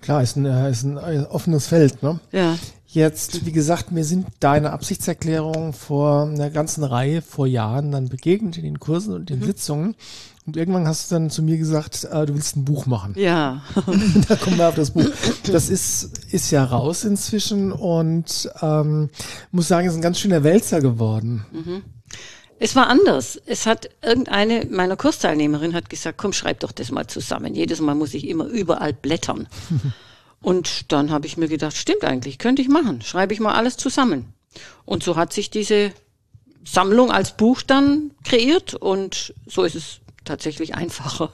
Klar, 0.00 0.22
ist 0.22 0.36
ein, 0.36 0.46
äh, 0.46 0.70
ist 0.70 0.84
ein 0.84 0.96
äh, 0.96 1.26
offenes 1.28 1.66
Feld, 1.66 2.02
ne? 2.02 2.20
Ja. 2.32 2.58
Jetzt, 2.86 3.44
wie 3.44 3.52
gesagt, 3.52 3.90
mir 3.90 4.04
sind 4.04 4.26
deine 4.40 4.70
Absichtserklärungen 4.70 5.72
vor 5.72 6.22
einer 6.22 6.48
ganzen 6.48 6.84
Reihe 6.84 7.20
vor 7.20 7.46
Jahren 7.46 7.90
dann 7.92 8.08
begegnet 8.08 8.56
in 8.56 8.64
den 8.64 8.78
Kursen 8.78 9.12
und 9.12 9.28
den 9.28 9.40
mhm. 9.40 9.44
Sitzungen. 9.44 9.94
Und 10.46 10.56
irgendwann 10.56 10.86
hast 10.86 11.10
du 11.10 11.16
dann 11.16 11.28
zu 11.28 11.42
mir 11.42 11.58
gesagt, 11.58 12.04
äh, 12.04 12.24
du 12.24 12.34
willst 12.34 12.56
ein 12.56 12.64
Buch 12.64 12.86
machen. 12.86 13.14
Ja. 13.18 13.62
da 14.28 14.36
kommen 14.36 14.58
wir 14.58 14.68
auf 14.68 14.76
das 14.76 14.92
Buch. 14.92 15.06
Das 15.50 15.68
ist, 15.68 16.32
ist 16.32 16.52
ja 16.52 16.64
raus 16.64 17.04
inzwischen 17.04 17.72
und 17.72 18.48
ähm, 18.62 19.10
muss 19.50 19.66
sagen, 19.66 19.88
es 19.88 19.94
ist 19.94 19.98
ein 19.98 20.02
ganz 20.02 20.20
schöner 20.20 20.44
Wälzer 20.44 20.80
geworden. 20.80 21.44
Mhm. 21.50 21.82
Es 22.60 22.76
war 22.76 22.86
anders. 22.86 23.40
Es 23.44 23.66
hat 23.66 23.90
irgendeine 24.02 24.66
meiner 24.70 24.96
Kursteilnehmerin 24.96 25.74
hat 25.74 25.90
gesagt, 25.90 26.16
komm, 26.16 26.32
schreib 26.32 26.60
doch 26.60 26.72
das 26.72 26.92
mal 26.92 27.08
zusammen. 27.08 27.54
Jedes 27.54 27.80
Mal 27.80 27.96
muss 27.96 28.14
ich 28.14 28.28
immer 28.28 28.46
überall 28.46 28.92
blättern. 28.92 29.48
und 30.40 30.92
dann 30.92 31.10
habe 31.10 31.26
ich 31.26 31.36
mir 31.36 31.48
gedacht, 31.48 31.76
stimmt 31.76 32.04
eigentlich, 32.04 32.38
könnte 32.38 32.62
ich 32.62 32.68
machen. 32.68 33.02
Schreibe 33.02 33.34
ich 33.34 33.40
mal 33.40 33.54
alles 33.54 33.76
zusammen. 33.76 34.32
Und 34.84 35.02
so 35.02 35.16
hat 35.16 35.32
sich 35.32 35.50
diese 35.50 35.90
Sammlung 36.64 37.10
als 37.10 37.36
Buch 37.36 37.62
dann 37.62 38.12
kreiert 38.24 38.74
und 38.74 39.34
so 39.46 39.64
ist 39.64 39.74
es 39.74 40.00
tatsächlich 40.26 40.74
einfacher. 40.74 41.30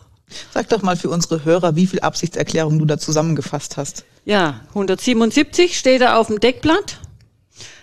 Sag 0.55 0.69
doch 0.69 0.83
mal 0.83 0.97
für 0.97 1.11
unsere 1.11 1.45
Hörer, 1.45 1.77
wie 1.77 1.87
viel 1.87 2.01
Absichtserklärungen 2.01 2.79
du 2.79 2.85
da 2.85 2.99
zusammengefasst 2.99 3.77
hast. 3.77 4.05
Ja, 4.25 4.61
177 4.69 5.77
steht 5.77 6.01
da 6.01 6.17
auf 6.17 6.29
dem 6.29 6.41
Deckblatt. 6.41 6.99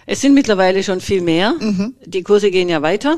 Es 0.06 0.22
sind 0.22 0.34
mittlerweile 0.34 0.84
schon 0.84 1.02
viel 1.02 1.22
mehr. 1.22 1.54
Mhm. 1.60 1.96
Die 2.06 2.24
Kurse 2.24 2.50
gehen 2.50 2.70
ja 2.70 2.82
weiter. 2.82 3.18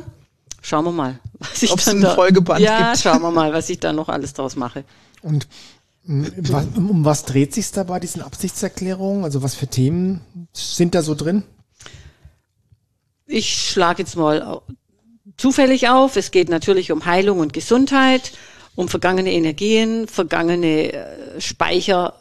Schauen 0.61 0.85
wir 0.85 0.91
mal, 0.91 1.19
was 1.39 1.63
ich 1.63 1.71
Ob's 1.71 1.85
dann 1.85 1.95
einen 1.95 2.03
da, 2.03 2.15
Folgeband 2.15 2.59
ja, 2.61 2.91
gibt. 2.91 3.03
schauen 3.03 3.21
wir 3.21 3.31
mal, 3.31 3.53
was 3.53 3.69
ich 3.69 3.79
da 3.79 3.93
noch 3.93 4.09
alles 4.09 4.33
draus 4.33 4.55
mache. 4.55 4.83
Und 5.21 5.47
um, 6.07 6.25
um 6.89 7.05
was 7.05 7.25
dreht 7.25 7.53
sich 7.53 7.71
da 7.71 7.83
bei 7.83 7.99
diesen 7.99 8.21
Absichtserklärungen? 8.21 9.23
Also 9.23 9.41
was 9.43 9.55
für 9.55 9.67
Themen 9.67 10.21
sind 10.53 10.93
da 10.93 11.01
so 11.01 11.15
drin? 11.15 11.43
Ich 13.25 13.69
schlage 13.69 14.03
jetzt 14.03 14.17
mal 14.17 14.61
zufällig 15.41 15.89
auf. 15.89 16.15
Es 16.15 16.29
geht 16.29 16.49
natürlich 16.49 16.91
um 16.91 17.05
Heilung 17.05 17.39
und 17.39 17.51
Gesundheit, 17.51 18.31
um 18.75 18.87
vergangene 18.87 19.33
Energien, 19.33 20.07
vergangene 20.07 20.93
äh, 20.93 21.41
Speicher, 21.41 22.13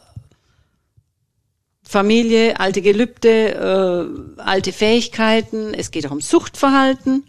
Familie, 1.83 2.59
alte 2.59 2.81
Gelübde, 2.81 4.09
äh, 4.37 4.41
alte 4.41 4.73
Fähigkeiten. 4.73 5.73
Es 5.73 5.91
geht 5.91 6.07
auch 6.07 6.11
um 6.11 6.21
Suchtverhalten. 6.21 7.25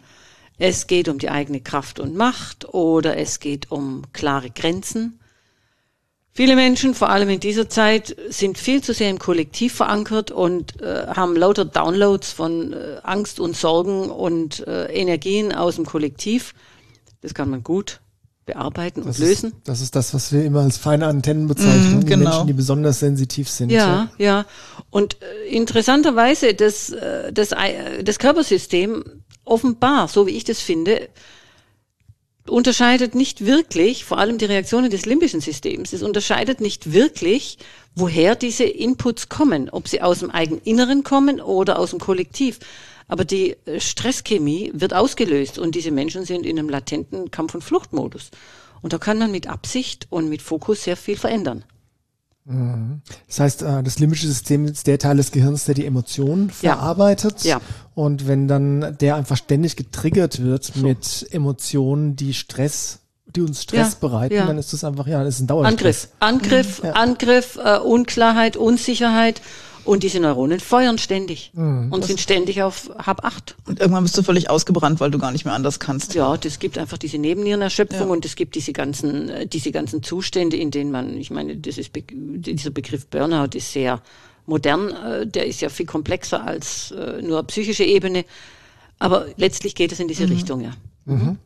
Es 0.57 0.87
geht 0.87 1.09
um 1.09 1.19
die 1.19 1.29
eigene 1.29 1.61
Kraft 1.61 1.99
und 1.99 2.15
Macht 2.15 2.73
oder 2.73 3.17
es 3.17 3.39
geht 3.39 3.71
um 3.71 4.03
klare 4.13 4.49
Grenzen. 4.49 5.19
Viele 6.35 6.55
Menschen, 6.55 6.95
vor 6.95 7.09
allem 7.09 7.29
in 7.29 7.39
dieser 7.39 7.69
Zeit, 7.69 8.15
sind 8.29 8.57
viel 8.57 8.81
zu 8.81 8.93
sehr 8.93 9.11
im 9.11 9.19
Kollektiv 9.19 9.75
verankert 9.75 10.31
und 10.31 10.81
äh, 10.81 11.05
haben 11.07 11.35
lauter 11.35 11.63
Downloads 11.63 12.31
von 12.31 12.73
äh, 12.73 12.97
Angst 13.03 13.39
und 13.39 13.55
Sorgen 13.55 14.09
und 14.09 14.65
äh, 14.67 14.85
Energien 14.85 15.53
aus 15.53 15.75
dem 15.75 15.85
Kollektiv. 15.85 16.55
Das 17.21 17.35
kann 17.35 17.51
man 17.51 17.63
gut 17.63 18.01
bearbeiten 18.45 19.03
das 19.05 19.19
und 19.19 19.27
lösen. 19.27 19.49
Ist, 19.51 19.57
das 19.65 19.81
ist 19.81 19.95
das, 19.95 20.13
was 20.15 20.33
wir 20.33 20.43
immer 20.43 20.61
als 20.61 20.77
feine 20.77 21.05
Antennen 21.05 21.47
bezeichnen, 21.47 21.99
mm, 21.99 22.05
genau. 22.05 22.17
die 22.17 22.23
Menschen, 22.23 22.47
die 22.47 22.53
besonders 22.53 22.99
sensitiv 22.99 23.47
sind. 23.47 23.71
Ja, 23.71 24.09
ja. 24.17 24.25
ja. 24.25 24.45
Und 24.89 25.17
äh, 25.21 25.49
interessanterweise, 25.49 26.55
das, 26.55 26.89
äh, 26.89 27.31
das, 27.31 27.51
äh, 27.51 28.03
das 28.03 28.17
Körpersystem 28.19 29.03
offenbar, 29.45 30.07
so 30.07 30.27
wie 30.27 30.31
ich 30.31 30.43
das 30.43 30.59
finde, 30.59 31.09
unterscheidet 32.47 33.15
nicht 33.15 33.45
wirklich, 33.45 34.05
vor 34.05 34.17
allem 34.17 34.37
die 34.37 34.45
Reaktionen 34.45 34.89
des 34.89 35.05
limbischen 35.05 35.41
Systems, 35.41 35.93
es 35.93 36.03
unterscheidet 36.03 36.59
nicht 36.59 36.91
wirklich, 36.91 37.57
woher 37.95 38.35
diese 38.35 38.65
Inputs 38.65 39.29
kommen, 39.29 39.69
ob 39.69 39.87
sie 39.87 40.01
aus 40.01 40.19
dem 40.19 40.31
eigenen 40.31 40.61
Inneren 40.63 41.03
kommen 41.03 41.39
oder 41.39 41.79
aus 41.79 41.91
dem 41.91 41.99
Kollektiv. 41.99 42.59
Aber 43.07 43.25
die 43.25 43.55
äh, 43.65 43.79
Stresschemie 43.79 44.71
wird 44.73 44.93
ausgelöst 44.93 45.59
und 45.59 45.75
diese 45.75 45.91
Menschen 45.91 46.25
sind 46.25 46.45
in 46.45 46.57
einem 46.57 46.69
latenten 46.69 47.31
Kampf- 47.31 47.55
und 47.55 47.63
Fluchtmodus. 47.63 48.31
Und 48.81 48.93
da 48.93 48.97
kann 48.97 49.17
man 49.17 49.31
mit 49.31 49.47
Absicht 49.47 50.07
und 50.09 50.29
mit 50.29 50.41
Fokus 50.41 50.83
sehr 50.83 50.97
viel 50.97 51.17
verändern. 51.17 51.63
Mhm. 52.45 53.01
Das 53.27 53.39
heißt, 53.39 53.61
äh, 53.61 53.83
das 53.83 53.99
limbische 53.99 54.27
System 54.27 54.65
ist 54.65 54.87
der 54.87 54.99
Teil 54.99 55.17
des 55.17 55.31
Gehirns, 55.31 55.65
der 55.65 55.75
die 55.75 55.85
Emotionen 55.85 56.49
verarbeitet. 56.49 57.43
Ja. 57.43 57.61
Und 57.95 58.27
wenn 58.27 58.47
dann 58.47 58.97
der 58.99 59.15
einfach 59.15 59.37
ständig 59.37 59.75
getriggert 59.75 60.41
wird 60.41 60.65
so. 60.65 60.81
mit 60.81 61.27
Emotionen, 61.31 62.15
die 62.15 62.33
Stress, 62.33 62.99
die 63.25 63.41
uns 63.41 63.63
Stress 63.63 63.93
ja, 63.93 63.97
bereiten, 64.07 64.35
ja. 64.35 64.45
dann 64.45 64.57
ist 64.57 64.73
das 64.73 64.83
einfach, 64.83 65.07
ja, 65.07 65.23
das 65.23 65.35
ist 65.35 65.41
ein 65.41 65.47
Dauerstress. 65.47 66.09
Angriff, 66.19 66.83
Angriff, 66.83 66.83
mhm. 66.83 66.89
Angriff, 66.93 67.59
äh, 67.63 67.77
Unklarheit, 67.79 68.57
Unsicherheit. 68.57 69.41
Und 69.85 70.03
diese 70.03 70.19
Neuronen 70.19 70.59
feuern 70.59 70.97
ständig 70.97 71.51
mhm. 71.53 71.91
und 71.91 72.05
sind 72.05 72.19
ständig 72.19 72.61
auf 72.61 72.89
Hab 72.97 73.25
8. 73.25 73.55
Und 73.67 73.79
irgendwann 73.79 74.03
bist 74.03 74.17
du 74.17 74.23
völlig 74.23 74.49
ausgebrannt, 74.49 74.99
weil 74.99 75.11
du 75.11 75.19
gar 75.19 75.31
nicht 75.31 75.45
mehr 75.45 75.53
anders 75.53 75.79
kannst. 75.79 76.13
Ja, 76.15 76.37
das 76.37 76.59
gibt 76.59 76.77
einfach 76.77 76.97
diese 76.97 77.17
Nebennierenerschöpfung 77.17 78.07
ja. 78.07 78.13
und 78.13 78.25
es 78.25 78.35
gibt 78.35 78.55
diese 78.55 78.71
ganzen, 78.71 79.29
äh, 79.29 79.47
diese 79.47 79.71
ganzen 79.71 80.01
Zustände, 80.01 80.55
in 80.55 80.71
denen 80.71 80.91
man, 80.91 81.17
ich 81.17 81.31
meine, 81.31 81.57
das 81.57 81.77
ist, 81.77 81.91
dieser 82.13 82.69
Begriff 82.71 83.07
Burnout 83.07 83.57
ist 83.57 83.73
sehr 83.73 84.01
modern, 84.45 84.91
äh, 84.91 85.27
der 85.27 85.47
ist 85.47 85.61
ja 85.61 85.69
viel 85.69 85.85
komplexer 85.85 86.45
als 86.45 86.91
äh, 86.91 87.21
nur 87.21 87.43
psychische 87.43 87.83
Ebene. 87.83 88.25
Aber 88.99 89.25
letztlich 89.37 89.75
geht 89.75 89.91
es 89.91 89.99
in 89.99 90.07
diese 90.07 90.25
mhm. 90.27 90.33
Richtung, 90.33 90.61
ja. 90.61 90.71
Mhm. 91.05 91.37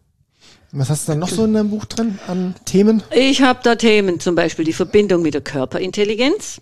Was 0.74 0.90
hast 0.90 1.08
du 1.08 1.14
dann 1.14 1.20
noch 1.20 1.30
so 1.30 1.46
in 1.46 1.54
deinem 1.54 1.70
Buch 1.70 1.86
drin 1.86 2.20
an 2.28 2.54
Themen? 2.66 3.02
Ich 3.16 3.42
habe 3.42 3.60
da 3.64 3.76
Themen, 3.76 4.20
zum 4.20 4.36
Beispiel 4.36 4.66
die 4.66 4.74
Verbindung 4.74 5.22
mit 5.22 5.34
der 5.34 5.42
Körperintelligenz. 5.42 6.62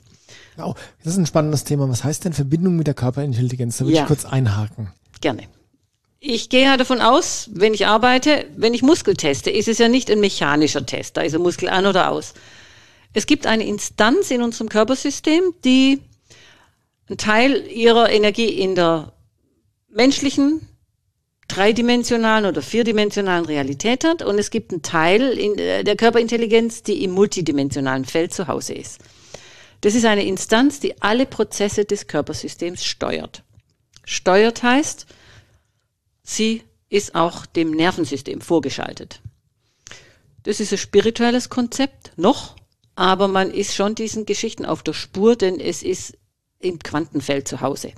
Oh, 0.58 0.74
das 1.04 1.14
ist 1.14 1.20
ein 1.20 1.26
spannendes 1.26 1.64
Thema. 1.64 1.90
Was 1.90 2.04
heißt 2.04 2.26
denn 2.26 2.34
Verbindung 2.34 2.76
mit 2.76 2.88
der 2.88 2.94
Körperintelligenz? 2.94 3.78
Da 3.78 3.86
würde 3.86 3.96
ja. 3.96 4.02
ich 4.04 4.08
kurz 4.08 4.26
einhaken. 4.26 4.92
Gerne. 5.22 5.44
Ich 6.20 6.50
gehe 6.50 6.64
ja 6.64 6.78
davon 6.78 7.02
aus, 7.02 7.50
wenn 7.54 7.74
ich 7.74 7.86
arbeite, 7.86 8.46
wenn 8.56 8.74
ich 8.74 8.82
Muskel 8.82 9.16
teste, 9.16 9.52
ist 9.52 9.68
es 9.68 9.78
ja 9.78 9.88
nicht 9.88 10.10
ein 10.10 10.20
mechanischer 10.20 10.86
Test, 10.86 11.18
da 11.18 11.22
ist 11.22 11.36
ein 11.36 11.42
Muskel 11.42 11.70
an 11.70 11.86
oder 11.86 12.10
aus. 12.10 12.34
Es 13.14 13.28
gibt 13.28 13.46
eine 13.46 13.66
Instanz 13.66 14.32
in 14.32 14.42
unserem 14.42 14.68
Körpersystem, 14.68 15.54
die 15.64 16.02
einen 17.08 17.18
Teil 17.18 17.68
ihrer 17.68 18.10
Energie 18.10 18.50
in 18.50 18.76
der 18.76 19.14
menschlichen, 19.90 20.68
dreidimensionalen 21.48 22.48
oder 22.48 22.62
vierdimensionalen 22.62 23.46
Realität 23.46 24.04
hat 24.04 24.24
und 24.24 24.40
es 24.40 24.50
gibt 24.50 24.72
einen 24.72 24.82
Teil 24.82 25.38
in 25.38 25.56
der 25.58 25.96
Körperintelligenz, 25.96 26.82
die 26.82 27.04
im 27.04 27.12
multidimensionalen 27.12 28.04
Feld 28.04 28.34
zu 28.34 28.48
Hause 28.48 28.74
ist. 28.74 29.00
Das 29.82 29.96
ist 29.96 30.06
eine 30.06 30.26
Instanz, 30.26 30.80
die 30.80 31.02
alle 31.02 31.26
Prozesse 31.26 31.86
des 31.86 32.08
Körpersystems 32.08 32.84
steuert. 32.84 33.44
Steuert 34.04 34.64
heißt, 34.64 35.06
sie 36.24 36.64
ist 36.90 37.16
auch 37.16 37.46
dem 37.46 37.72
Nervensystem 37.72 38.42
vorgeschaltet. 38.42 39.22
Das 40.44 40.60
ist 40.60 40.72
ein 40.72 40.78
spirituelles 40.78 41.50
Konzept, 41.50 42.12
noch, 42.18 42.56
aber 42.96 43.28
man 43.28 43.52
ist 43.52 43.76
schon 43.76 43.96
diesen 43.96 44.26
Geschichten 44.26 44.66
auf 44.66 44.84
der 44.84 44.94
Spur, 44.94 45.36
denn 45.36 45.60
es 45.60 45.84
ist 45.84 46.18
im 46.60 46.80
Quantenfeld 46.80 47.48
zu 47.48 47.62
Hause. 47.62 47.94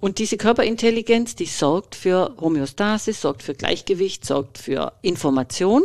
Und 0.00 0.18
diese 0.18 0.36
Körperintelligenz, 0.36 1.34
die 1.34 1.46
sorgt 1.46 1.94
für 1.94 2.36
Homöostase, 2.38 3.12
sorgt 3.12 3.42
für 3.42 3.54
Gleichgewicht, 3.54 4.26
sorgt 4.26 4.58
für 4.58 4.92
Information. 5.00 5.84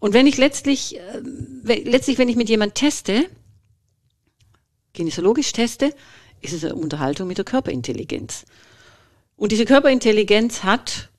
Und 0.00 0.12
wenn 0.12 0.26
ich 0.26 0.36
letztlich, 0.36 0.98
äh, 0.98 1.20
letztlich, 1.64 2.18
wenn 2.18 2.28
ich 2.28 2.36
mit 2.36 2.48
jemand 2.48 2.74
teste, 2.74 3.24
kinesiologisch 4.94 5.52
teste, 5.52 5.94
ist 6.40 6.52
es 6.52 6.64
eine 6.64 6.74
Unterhaltung 6.74 7.28
mit 7.28 7.38
der 7.38 7.44
Körperintelligenz. 7.44 8.44
Und 9.36 9.52
diese 9.52 9.64
Körperintelligenz 9.64 10.64
hat 10.64 11.10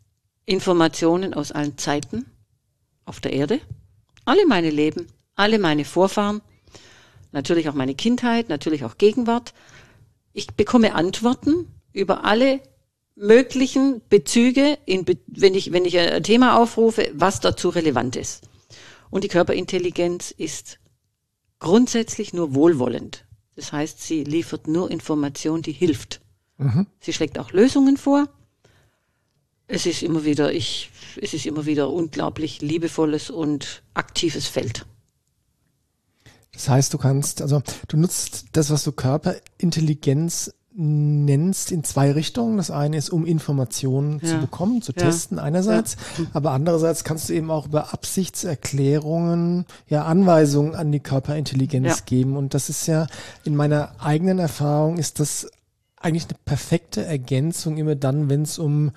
Informationen 0.46 1.34
aus 1.34 1.52
allen 1.52 1.78
Zeiten 1.78 2.26
auf 3.06 3.20
der 3.20 3.34
Erde, 3.34 3.60
alle 4.26 4.46
meine 4.46 4.70
Leben, 4.70 5.08
alle 5.36 5.60
meine 5.60 5.86
Vorfahren, 5.86 6.42
natürlich 7.32 7.70
auch 7.70 7.74
meine 7.74 7.96
Kindheit, 7.96 8.50
natürlich 8.50 8.86
auch 8.86 8.98
Gegenwart. 8.98 9.54
Ich 10.34 10.48
bekomme 10.48 10.96
Antworten 10.96 11.68
über 11.92 12.24
alle 12.24 12.62
möglichen 13.16 14.02
Bezüge, 14.10 14.78
in, 14.86 15.06
wenn, 15.28 15.56
ich, 15.56 15.72
wenn 15.72 15.86
ich 15.86 15.98
ein 15.98 16.24
Thema 16.24 16.58
aufrufe, 16.58 17.12
was 17.14 17.40
dazu 17.40 17.70
relevant 17.70 18.16
ist. 18.16 18.44
Und 19.10 19.24
die 19.24 19.28
Körperintelligenz 19.30 20.32
ist 20.32 20.80
grundsätzlich 21.60 22.34
nur 22.34 22.56
wohlwollend. 22.56 23.26
Das 23.56 23.72
heißt, 23.72 24.02
sie 24.02 24.24
liefert 24.24 24.68
nur 24.68 24.90
Information, 24.90 25.62
die 25.62 25.72
hilft. 25.72 26.22
Mhm. 26.58 26.88
Sie 27.00 27.14
schlägt 27.14 27.38
auch 27.38 27.52
Lösungen 27.52 27.98
vor. 27.98 28.28
Es 29.68 29.86
ist 29.86 30.04
immer 30.04 30.26
wieder, 30.26 30.54
ich, 30.54 30.92
es 31.22 31.34
ist 31.34 31.46
immer 31.46 31.66
wieder 31.66 31.90
unglaublich 31.90 32.62
liebevolles 32.62 33.30
und 33.30 33.84
aktives 33.94 34.48
Feld. 34.48 34.86
Das 36.52 36.70
heißt, 36.70 36.94
du 36.94 36.98
kannst, 36.98 37.42
also 37.42 37.62
du 37.88 37.98
nutzt 37.98 38.46
das, 38.52 38.70
was 38.70 38.84
du 38.84 38.92
Körperintelligenz 38.92 40.54
nennst 40.76 41.72
in 41.72 41.84
zwei 41.84 42.12
Richtungen. 42.12 42.58
Das 42.58 42.72
eine 42.72 42.98
ist, 42.98 43.10
um 43.10 43.26
Informationen 43.26 44.20
ja. 44.22 44.30
zu 44.30 44.38
bekommen, 44.40 44.82
zu 44.82 44.92
ja. 44.96 45.04
testen 45.04 45.40
einerseits, 45.40 45.98
ja. 46.18 46.26
aber 46.34 46.52
andererseits 46.52 47.04
kannst 47.04 47.30
du 47.30 47.34
eben 47.34 47.52
auch 47.52 47.68
über 47.68 47.94
Absichtserklärungen 47.94 49.66
ja 49.88 50.06
Anweisungen 50.06 50.76
an 50.76 50.92
die 50.92 51.00
Körperintelligenz 51.00 52.06
geben. 52.06 52.36
Und 52.38 52.54
das 52.54 52.70
ist 52.70 52.88
ja 52.88 53.08
in 53.44 53.56
meiner 53.56 53.94
eigenen 54.00 54.40
Erfahrung 54.40 54.98
ist 54.98 55.20
das 55.20 55.48
eigentlich 56.04 56.26
eine 56.26 56.38
perfekte 56.46 57.06
Ergänzung 57.06 57.78
immer 57.78 57.96
dann, 57.96 58.30
wenn 58.30 58.42
es 58.42 58.60
um 58.60 58.92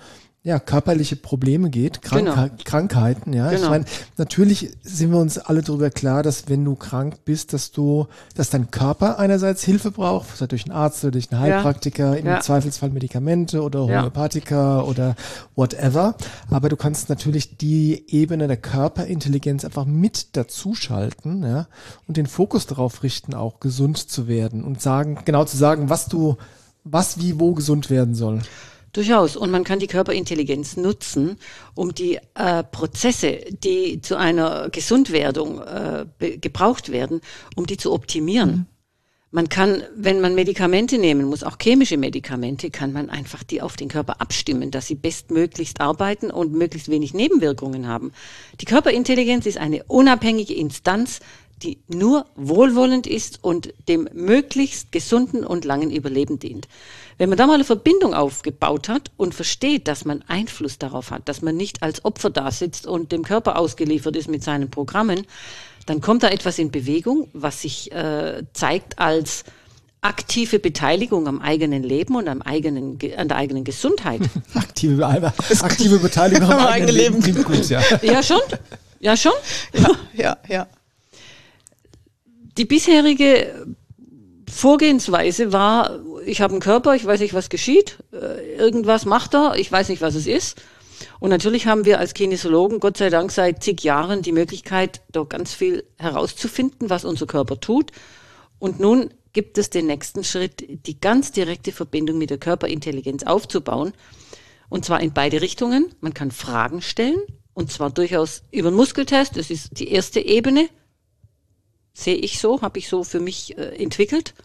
ja, 0.47 0.59
körperliche 0.59 1.17
Probleme 1.17 1.69
geht, 1.69 2.01
Krank 2.01 2.23
genau. 2.23 2.47
Krankheiten, 2.63 3.33
ja. 3.33 3.49
Genau. 3.49 3.63
Ich 3.63 3.69
meine, 3.69 3.85
natürlich 4.15 4.71
sind 4.81 5.11
wir 5.11 5.19
uns 5.19 5.37
alle 5.37 5.61
darüber 5.61 5.89
klar, 5.89 6.23
dass 6.23 6.47
wenn 6.47 6.63
du 6.63 6.75
krank 6.75 7.25
bist, 7.25 7.51
dass 7.51 7.73
du, 7.73 8.07
dass 8.33 8.49
dein 8.49 8.71
Körper 8.71 9.19
einerseits 9.19 9.65
Hilfe 9.65 9.91
braucht, 9.91 10.37
sei 10.37 10.47
durch 10.47 10.63
einen 10.63 10.71
Arzt 10.71 11.03
oder 11.03 11.11
durch 11.11 11.33
einen 11.33 11.41
Heilpraktiker, 11.41 12.13
ja. 12.13 12.15
im 12.15 12.25
ja. 12.27 12.39
Zweifelsfall 12.39 12.91
Medikamente 12.91 13.61
oder 13.61 13.81
Homöopathika 13.81 14.77
ja. 14.77 14.83
oder 14.83 15.17
whatever. 15.57 16.15
Aber 16.49 16.69
du 16.69 16.77
kannst 16.77 17.09
natürlich 17.09 17.57
die 17.57 18.05
Ebene 18.07 18.47
der 18.47 18.55
Körperintelligenz 18.55 19.65
einfach 19.65 19.83
mit 19.83 20.37
dazuschalten, 20.37 21.43
ja, 21.43 21.67
und 22.07 22.15
den 22.15 22.25
Fokus 22.25 22.67
darauf 22.67 23.03
richten, 23.03 23.33
auch 23.33 23.59
gesund 23.59 23.97
zu 23.97 24.29
werden 24.29 24.63
und 24.63 24.81
sagen, 24.81 25.19
genau 25.25 25.43
zu 25.43 25.57
sagen, 25.57 25.89
was 25.89 26.07
du, 26.07 26.37
was 26.85 27.19
wie 27.19 27.37
wo 27.37 27.51
gesund 27.53 27.89
werden 27.89 28.15
soll. 28.15 28.39
Durchaus. 28.93 29.35
Und 29.35 29.51
man 29.51 29.63
kann 29.63 29.79
die 29.79 29.87
Körperintelligenz 29.87 30.77
nutzen, 30.77 31.37
um 31.75 31.93
die 31.93 32.19
äh, 32.35 32.63
Prozesse, 32.63 33.39
die 33.63 34.01
zu 34.01 34.15
einer 34.15 34.69
Gesundwerdung 34.69 35.61
äh, 35.61 36.05
gebraucht 36.37 36.91
werden, 36.91 37.21
um 37.55 37.65
die 37.65 37.77
zu 37.77 37.93
optimieren. 37.93 38.49
Mhm. 38.49 38.65
Man 39.29 39.49
kann, 39.49 39.83
wenn 39.93 40.21
man 40.21 40.35
Medikamente 40.35 40.97
nehmen 40.97 41.25
muss, 41.25 41.43
auch 41.43 41.57
chemische 41.61 41.97
Medikamente, 41.97 42.71
kann 42.71 42.93
man 42.93 43.09
einfach 43.09 43.43
die 43.43 43.61
auf 43.61 43.75
den 43.75 43.89
Körper 43.89 44.21
abstimmen, 44.21 44.71
dass 44.71 44.87
sie 44.87 44.95
bestmöglichst 44.95 45.81
arbeiten 45.81 46.31
und 46.31 46.53
möglichst 46.53 46.87
wenig 46.87 47.13
Nebenwirkungen 47.13 47.87
haben. 47.87 48.13
Die 48.61 48.65
Körperintelligenz 48.65 49.45
ist 49.45 49.57
eine 49.57 49.83
unabhängige 49.83 50.53
Instanz, 50.53 51.19
die 51.63 51.79
nur 51.87 52.25
wohlwollend 52.35 53.07
ist 53.07 53.43
und 53.43 53.73
dem 53.87 54.07
möglichst 54.13 54.91
gesunden 54.91 55.43
und 55.43 55.65
langen 55.65 55.91
Überleben 55.91 56.39
dient. 56.39 56.67
Wenn 57.17 57.29
man 57.29 57.37
da 57.37 57.47
mal 57.47 57.55
eine 57.55 57.63
Verbindung 57.63 58.13
aufgebaut 58.13 58.89
hat 58.89 59.11
und 59.17 59.33
versteht, 59.33 59.87
dass 59.87 60.05
man 60.05 60.23
Einfluss 60.27 60.77
darauf 60.77 61.09
hat, 61.09 61.27
dass 61.27 61.41
man 61.41 61.57
nicht 61.57 61.81
als 61.81 62.05
Opfer 62.05 62.29
da 62.29 62.51
sitzt 62.51 62.85
und 62.85 63.11
dem 63.11 63.23
Körper 63.23 63.57
ausgeliefert 63.57 64.15
ist 64.15 64.29
mit 64.29 64.43
seinen 64.43 64.69
Programmen, 64.69 65.25
dann 65.87 66.01
kommt 66.01 66.23
da 66.23 66.29
etwas 66.29 66.59
in 66.59 66.69
Bewegung, 66.69 67.29
was 67.33 67.61
sich 67.61 67.91
äh, 67.91 68.43
zeigt 68.53 68.99
als 68.99 69.45
aktive 70.01 70.59
Beteiligung 70.59 71.27
am 71.27 71.41
eigenen 71.41 71.81
Leben 71.81 72.15
und 72.15 72.27
am 72.27 72.41
eigenen, 72.41 72.99
an 73.17 73.27
der 73.27 73.37
eigenen 73.37 73.63
Gesundheit. 73.63 74.21
aktive, 74.53 75.05
aktive 75.61 75.97
Beteiligung 75.97 76.51
am, 76.51 76.67
eigenen 76.67 76.95
Leben. 76.95 77.21
Leben. 77.21 77.43
Gut, 77.43 77.67
ja. 77.69 77.81
ja, 78.01 78.21
schon. 78.21 78.41
Ja, 78.99 79.17
schon. 79.17 79.33
Ja, 79.73 79.89
ja, 80.13 80.37
ja. 80.47 80.67
Die 82.57 82.65
bisherige 82.65 83.67
Vorgehensweise 84.49 85.53
war, 85.53 85.99
ich 86.25 86.41
habe 86.41 86.53
einen 86.53 86.61
Körper, 86.61 86.95
ich 86.95 87.05
weiß 87.05 87.19
nicht, 87.19 87.33
was 87.33 87.49
geschieht, 87.49 87.97
äh, 88.11 88.55
irgendwas 88.57 89.05
macht 89.05 89.35
er, 89.35 89.55
ich 89.55 89.71
weiß 89.71 89.89
nicht, 89.89 90.01
was 90.01 90.15
es 90.15 90.25
ist. 90.25 90.61
Und 91.19 91.29
natürlich 91.29 91.67
haben 91.67 91.85
wir 91.85 91.99
als 91.99 92.13
Kinesiologen 92.13 92.79
Gott 92.79 92.97
sei 92.97 93.09
Dank 93.09 93.31
seit 93.31 93.63
zig 93.63 93.83
Jahren 93.83 94.21
die 94.21 94.31
Möglichkeit, 94.31 95.01
da 95.11 95.23
ganz 95.23 95.53
viel 95.53 95.83
herauszufinden, 95.97 96.89
was 96.89 97.05
unser 97.05 97.27
Körper 97.27 97.59
tut. 97.59 97.91
Und 98.57 98.79
nun 98.79 99.11
gibt 99.33 99.59
es 99.59 99.69
den 99.69 99.85
nächsten 99.85 100.23
Schritt, 100.23 100.65
die 100.87 100.99
ganz 100.99 101.31
direkte 101.31 101.71
Verbindung 101.71 102.17
mit 102.17 102.31
der 102.31 102.39
Körperintelligenz 102.39 103.23
aufzubauen. 103.23 103.93
Und 104.69 104.85
zwar 104.85 105.01
in 105.01 105.13
beide 105.13 105.41
Richtungen. 105.41 105.93
Man 106.01 106.13
kann 106.13 106.31
Fragen 106.31 106.81
stellen, 106.81 107.21
und 107.53 107.71
zwar 107.71 107.91
durchaus 107.91 108.43
über 108.51 108.71
den 108.71 108.75
Muskeltest. 108.75 109.37
Das 109.37 109.51
ist 109.51 109.79
die 109.79 109.89
erste 109.89 110.19
Ebene. 110.19 110.69
Sehe 111.97 112.17
ich 112.17 112.37
so, 112.37 112.61
habe 112.61 112.77
ich 112.77 112.89
so 112.89 113.03
für 113.03 113.19
mich 113.19 113.57
äh, 113.57 113.75
entwickelt. 113.81 114.35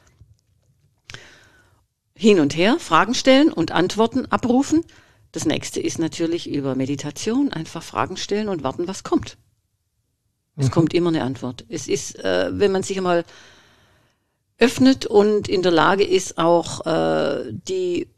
Hin 2.15 2.41
und 2.41 2.57
her, 2.57 2.79
Fragen 2.79 3.15
stellen 3.15 3.53
und 3.53 3.73
Antworten 3.73 4.25
abrufen. 4.25 4.87
Das 5.33 5.45
nächste 5.45 5.79
ist 5.79 5.99
natürlich 5.99 6.49
über 6.49 6.75
Meditation, 6.77 7.53
einfach 7.53 7.83
Fragen 7.83 8.17
stellen 8.17 8.49
und 8.49 8.63
warten, 8.65 8.89
was 8.89 9.05
kommt. 9.05 9.37
Es 10.57 10.69
mhm. 10.69 10.71
kommt 10.71 10.95
immer 10.95 11.11
eine 11.11 11.25
Antwort. 11.25 11.67
Es 11.69 11.89
ist, 11.89 12.19
äh, 12.25 12.49
wenn 12.55 12.73
man 12.73 12.85
sich 12.85 12.97
einmal 12.97 13.27
öffnet 14.57 15.05
und 15.05 15.47
in 15.47 15.61
der 15.61 15.73
Lage 15.73 16.05
ist, 16.05 16.39
auch 16.39 16.87
äh, 16.87 17.53
die 17.53 18.09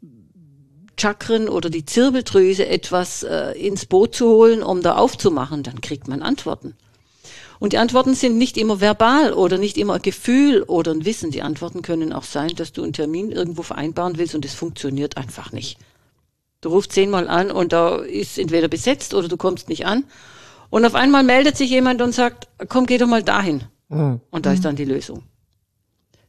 Chakren 0.97 1.49
oder 1.49 1.69
die 1.69 1.83
Zirbeldrüse 1.83 2.67
etwas 2.67 3.23
äh, 3.23 3.51
ins 3.51 3.85
Boot 3.85 4.15
zu 4.15 4.29
holen, 4.29 4.63
um 4.63 4.81
da 4.81 4.95
aufzumachen, 4.95 5.61
dann 5.61 5.81
kriegt 5.81 6.07
man 6.07 6.21
Antworten. 6.21 6.77
Und 7.59 7.73
die 7.73 7.77
Antworten 7.77 8.15
sind 8.15 8.37
nicht 8.37 8.57
immer 8.57 8.81
verbal 8.81 9.33
oder 9.33 9.57
nicht 9.57 9.77
immer 9.77 9.95
ein 9.95 10.01
Gefühl 10.01 10.63
oder 10.63 10.91
ein 10.91 11.05
Wissen. 11.05 11.31
Die 11.31 11.41
Antworten 11.41 11.81
können 11.81 12.13
auch 12.13 12.23
sein, 12.23 12.49
dass 12.55 12.73
du 12.73 12.83
einen 12.83 12.93
Termin 12.93 13.31
irgendwo 13.31 13.63
vereinbaren 13.63 14.17
willst 14.17 14.35
und 14.35 14.45
es 14.45 14.53
funktioniert 14.53 15.17
einfach 15.17 15.51
nicht. 15.51 15.77
Du 16.61 16.69
rufst 16.69 16.93
zehnmal 16.93 17.27
an 17.27 17.51
und 17.51 17.73
da 17.73 17.97
ist 17.97 18.39
entweder 18.39 18.67
besetzt 18.67 19.13
oder 19.13 19.27
du 19.27 19.37
kommst 19.37 19.69
nicht 19.69 19.85
an. 19.85 20.03
Und 20.69 20.85
auf 20.85 20.95
einmal 20.95 21.23
meldet 21.23 21.57
sich 21.57 21.69
jemand 21.69 22.01
und 22.01 22.11
sagt, 22.11 22.47
komm, 22.69 22.85
geh 22.85 22.97
doch 22.97 23.07
mal 23.07 23.23
dahin. 23.23 23.63
Mhm. 23.89 24.19
Und 24.31 24.45
da 24.45 24.51
ist 24.51 24.65
dann 24.65 24.75
die 24.75 24.85
Lösung. 24.85 25.23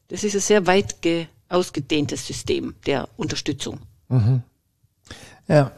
Das 0.09 0.23
ist 0.25 0.35
ein 0.35 0.41
sehr 0.41 0.67
weit 0.67 0.97
ausgedehntes 1.49 2.27
System 2.27 2.75
der 2.87 3.09
Unterstützung. 3.17 3.81
Mhm. 4.09 4.43
Ja. 5.49 5.73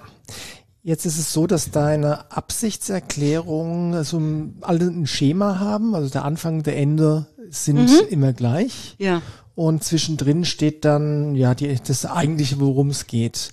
Jetzt 0.88 1.04
ist 1.04 1.18
es 1.18 1.34
so, 1.34 1.46
dass 1.46 1.70
deine 1.70 2.32
Absichtserklärungen 2.32 3.92
also 3.92 4.22
alle 4.62 4.86
ein 4.86 5.06
Schema 5.06 5.58
haben. 5.58 5.94
Also 5.94 6.08
der 6.08 6.24
Anfang, 6.24 6.62
der 6.62 6.78
Ende 6.78 7.26
sind 7.50 7.90
mhm. 7.90 8.08
immer 8.08 8.32
gleich. 8.32 8.96
Ja. 8.96 9.20
Und 9.54 9.84
zwischendrin 9.84 10.46
steht 10.46 10.86
dann 10.86 11.34
ja 11.34 11.54
die, 11.54 11.76
das 11.86 12.06
eigentliche, 12.06 12.58
worum 12.58 12.88
es 12.88 13.06
geht. 13.06 13.50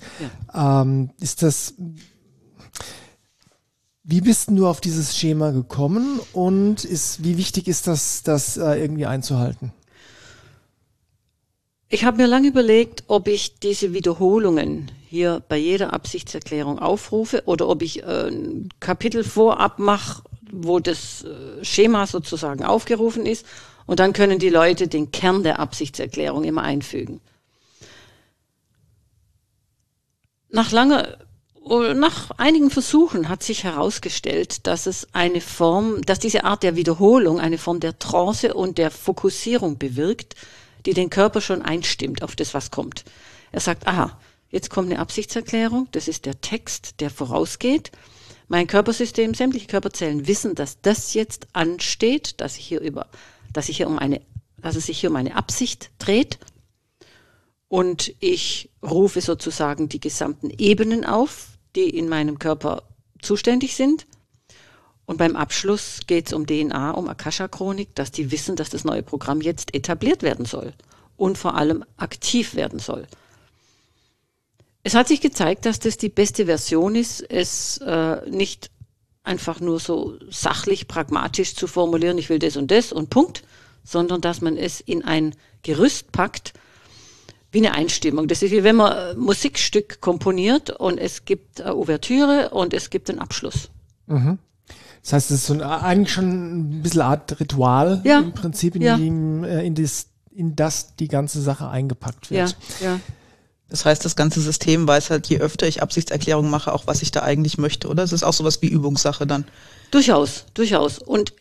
Ja. 0.54 0.82
Ähm, 0.82 1.10
ist 1.20 1.44
das 1.44 1.74
wie 4.06 4.22
bist 4.22 4.50
du 4.50 4.66
auf 4.66 4.80
dieses 4.80 5.18
Schema 5.18 5.52
gekommen 5.52 6.22
und 6.32 6.86
ist, 6.86 7.26
wie 7.26 7.38
wichtig 7.38 7.68
ist 7.68 7.88
das, 7.88 8.24
das 8.24 8.56
äh, 8.56 8.80
irgendwie 8.80 9.08
einzuhalten? 9.08 9.74
Ich 11.90 12.06
habe 12.06 12.18
mir 12.18 12.28
lange 12.28 12.48
überlegt, 12.48 13.04
ob 13.08 13.28
ich 13.28 13.60
diese 13.60 13.92
Wiederholungen 13.92 14.92
hier 15.16 15.42
bei 15.48 15.56
jeder 15.56 15.94
Absichtserklärung 15.94 16.78
aufrufe 16.78 17.44
oder 17.46 17.70
ob 17.70 17.82
ich 17.82 18.04
äh, 18.04 18.28
ein 18.28 18.68
Kapitel 18.82 19.24
vorab 19.24 19.80
mache, 19.80 20.24
wo 20.52 20.80
das 20.80 21.24
äh, 21.24 21.64
Schema 21.64 22.06
sozusagen 22.06 22.66
aufgerufen 22.66 23.26
ist 23.26 23.46
und 23.86 24.02
dann 24.02 24.12
können 24.12 24.40
die 24.40 24.50
Leute 24.50 24.90
den 24.90 25.12
Kern 25.12 25.44
der 25.44 25.60
Absichtserklärung 25.60 26.44
immer 26.44 26.64
einfügen. 26.64 27.22
Nach 30.50 30.72
langer 30.72 31.18
nach 31.96 32.30
einigen 32.38 32.70
Versuchen 32.70 33.28
hat 33.28 33.42
sich 33.42 33.64
herausgestellt, 33.64 34.68
dass 34.68 34.86
es 34.86 35.08
eine 35.14 35.42
Form, 35.42 36.04
dass 36.04 36.20
diese 36.20 36.44
Art 36.44 36.62
der 36.62 36.76
Wiederholung 36.76 37.40
eine 37.40 37.58
Form 37.58 37.80
der 37.80 37.98
Trance 37.98 38.54
und 38.54 38.78
der 38.78 38.92
Fokussierung 38.92 39.80
bewirkt, 39.80 40.36
die 40.86 40.94
den 40.94 41.10
Körper 41.10 41.42
schon 41.42 41.64
einstimmt 41.64 42.22
auf 42.22 42.36
das, 42.36 42.54
was 42.54 42.70
kommt. 42.70 43.04
Er 43.52 43.62
sagt, 43.62 43.88
aha, 43.88 44.16
jetzt 44.56 44.70
kommt 44.70 44.90
eine 44.90 45.00
Absichtserklärung, 45.00 45.90
das 45.92 46.08
ist 46.08 46.26
der 46.26 46.40
Text, 46.40 47.02
der 47.02 47.10
vorausgeht. 47.10 47.92
Mein 48.48 48.68
Körpersystem, 48.68 49.34
sämtliche 49.34 49.68
Körperzellen 49.68 50.28
wissen, 50.28 50.56
dass 50.56 50.80
das 50.80 51.14
jetzt 51.14 51.48
ansteht, 51.52 52.40
dass 52.40 52.58
ich 52.58 52.66
hier 52.66 52.80
über 52.80 53.10
dass, 53.52 53.70
ich 53.70 53.78
hier 53.78 53.88
um 53.88 54.00
eine, 54.00 54.22
dass 54.58 54.76
es 54.76 54.86
sich 54.86 55.00
hier 55.00 55.10
um 55.10 55.16
eine 55.18 55.36
Absicht 55.36 55.92
dreht. 56.00 56.40
Und 57.68 58.14
ich 58.20 58.70
rufe 58.82 59.20
sozusagen 59.20 59.90
die 59.90 60.00
gesamten 60.00 60.50
Ebenen 60.50 61.04
auf, 61.06 61.58
die 61.76 61.90
in 61.90 62.08
meinem 62.08 62.40
Körper 62.40 62.84
zuständig 63.22 63.76
sind. 63.76 64.08
Und 65.06 65.18
beim 65.18 65.36
Abschluss 65.36 66.02
geht 66.08 66.28
es 66.28 66.34
um 66.34 66.46
DNA, 66.46 66.92
um 66.92 67.10
Akasha-Chronik, 67.10 67.94
dass 67.96 68.12
die 68.12 68.32
wissen, 68.32 68.56
dass 68.56 68.70
das 68.70 68.86
neue 68.86 69.04
Programm 69.04 69.42
jetzt 69.42 69.74
etabliert 69.74 70.24
werden 70.24 70.46
soll 70.46 70.74
und 71.18 71.38
vor 71.38 71.56
allem 71.56 71.84
aktiv 71.98 72.56
werden 72.56 72.80
soll. 72.80 73.06
Es 74.86 74.94
hat 74.94 75.08
sich 75.08 75.20
gezeigt, 75.20 75.66
dass 75.66 75.80
das 75.80 75.98
die 75.98 76.10
beste 76.10 76.46
Version 76.46 76.94
ist, 76.94 77.20
es 77.28 77.80
äh, 77.80 78.18
nicht 78.30 78.70
einfach 79.24 79.60
nur 79.60 79.80
so 79.80 80.20
sachlich, 80.30 80.88
pragmatisch 80.88 81.56
zu 81.56 81.66
formulieren, 81.66 82.20
ich 82.20 82.30
will 82.30 82.38
das 82.38 82.56
und 82.56 82.70
das 82.70 82.92
und 82.92 83.10
Punkt, 83.10 83.42
sondern 83.84 84.22
dass 84.22 84.42
man 84.42 84.58
es 84.58 84.82
in 84.82 85.04
ein 85.04 85.34
Gerüst 85.64 86.12
packt, 86.12 86.54
wie 87.52 87.66
eine 87.66 87.74
Einstimmung. 87.74 88.28
Das 88.28 88.44
ist 88.44 88.52
wie 88.52 88.64
wenn 88.64 88.76
man 88.76 88.94
ein 88.94 89.18
Musikstück 89.18 90.02
komponiert 90.02 90.70
und 90.70 91.00
es 91.00 91.26
gibt 91.26 91.62
eine 91.62 91.76
Ouvertüre 91.76 92.52
und 92.52 92.72
es 92.76 92.92
gibt 92.92 93.10
einen 93.10 93.18
Abschluss. 93.18 93.72
Mhm. 94.06 94.38
Das 95.02 95.14
heißt, 95.14 95.32
es 95.32 95.38
ist 95.38 95.48
so 95.48 95.56
ein, 95.56 95.64
eigentlich 95.64 96.14
schon 96.14 96.60
ein 96.78 96.82
bisschen 96.84 97.02
Art 97.02 97.40
Ritual 97.40 98.02
ja. 98.04 98.20
im 98.20 98.34
Prinzip, 98.34 98.76
in, 98.76 98.84
ja. 98.84 98.98
dem, 98.98 99.44
äh, 99.46 99.66
in, 99.66 99.74
das, 99.74 100.10
in 100.32 100.56
das 100.56 100.96
die 100.96 101.08
ganze 101.08 101.42
Sache 101.42 101.70
eingepackt 101.70 102.30
wird. 102.30 102.56
Ja, 102.82 102.88
ja. 102.88 103.00
Das 103.70 103.86
heißt, 103.86 104.06
das 104.06 104.16
ganze 104.16 104.42
System 104.42 104.88
weiß 104.88 105.10
halt, 105.10 105.28
je 105.28 105.40
öfter 105.40 105.68
ich 105.68 105.82
Absichtserklärungen 105.82 106.52
mache, 106.52 106.72
auch 106.72 106.86
was 106.88 107.02
ich 107.02 107.12
da 107.12 107.24
eigentlich 107.24 107.58
möchte, 107.58 107.88
oder? 107.88 108.04
Es 108.04 108.12
ist 108.12 108.24
auch 108.24 108.34
sowas 108.34 108.62
wie 108.62 108.68
Übungssache 108.68 109.26
dann. 109.26 109.46
Durchaus, 109.92 110.46
durchaus. 110.54 111.00
Und 111.00 111.34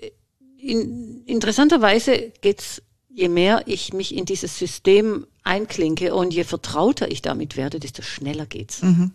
in, 0.58 1.22
interessanterweise 1.26 2.32
geht's, 2.40 2.82
je 3.10 3.28
mehr 3.28 3.62
ich 3.66 3.92
mich 3.92 4.14
in 4.14 4.24
dieses 4.24 4.58
System 4.58 5.26
einklinke 5.44 6.14
und 6.14 6.32
je 6.32 6.44
vertrauter 6.44 7.10
ich 7.10 7.20
damit 7.20 7.56
werde, 7.56 7.78
desto 7.78 8.02
schneller 8.02 8.46
geht's. 8.46 8.82
Mhm. 8.82 9.12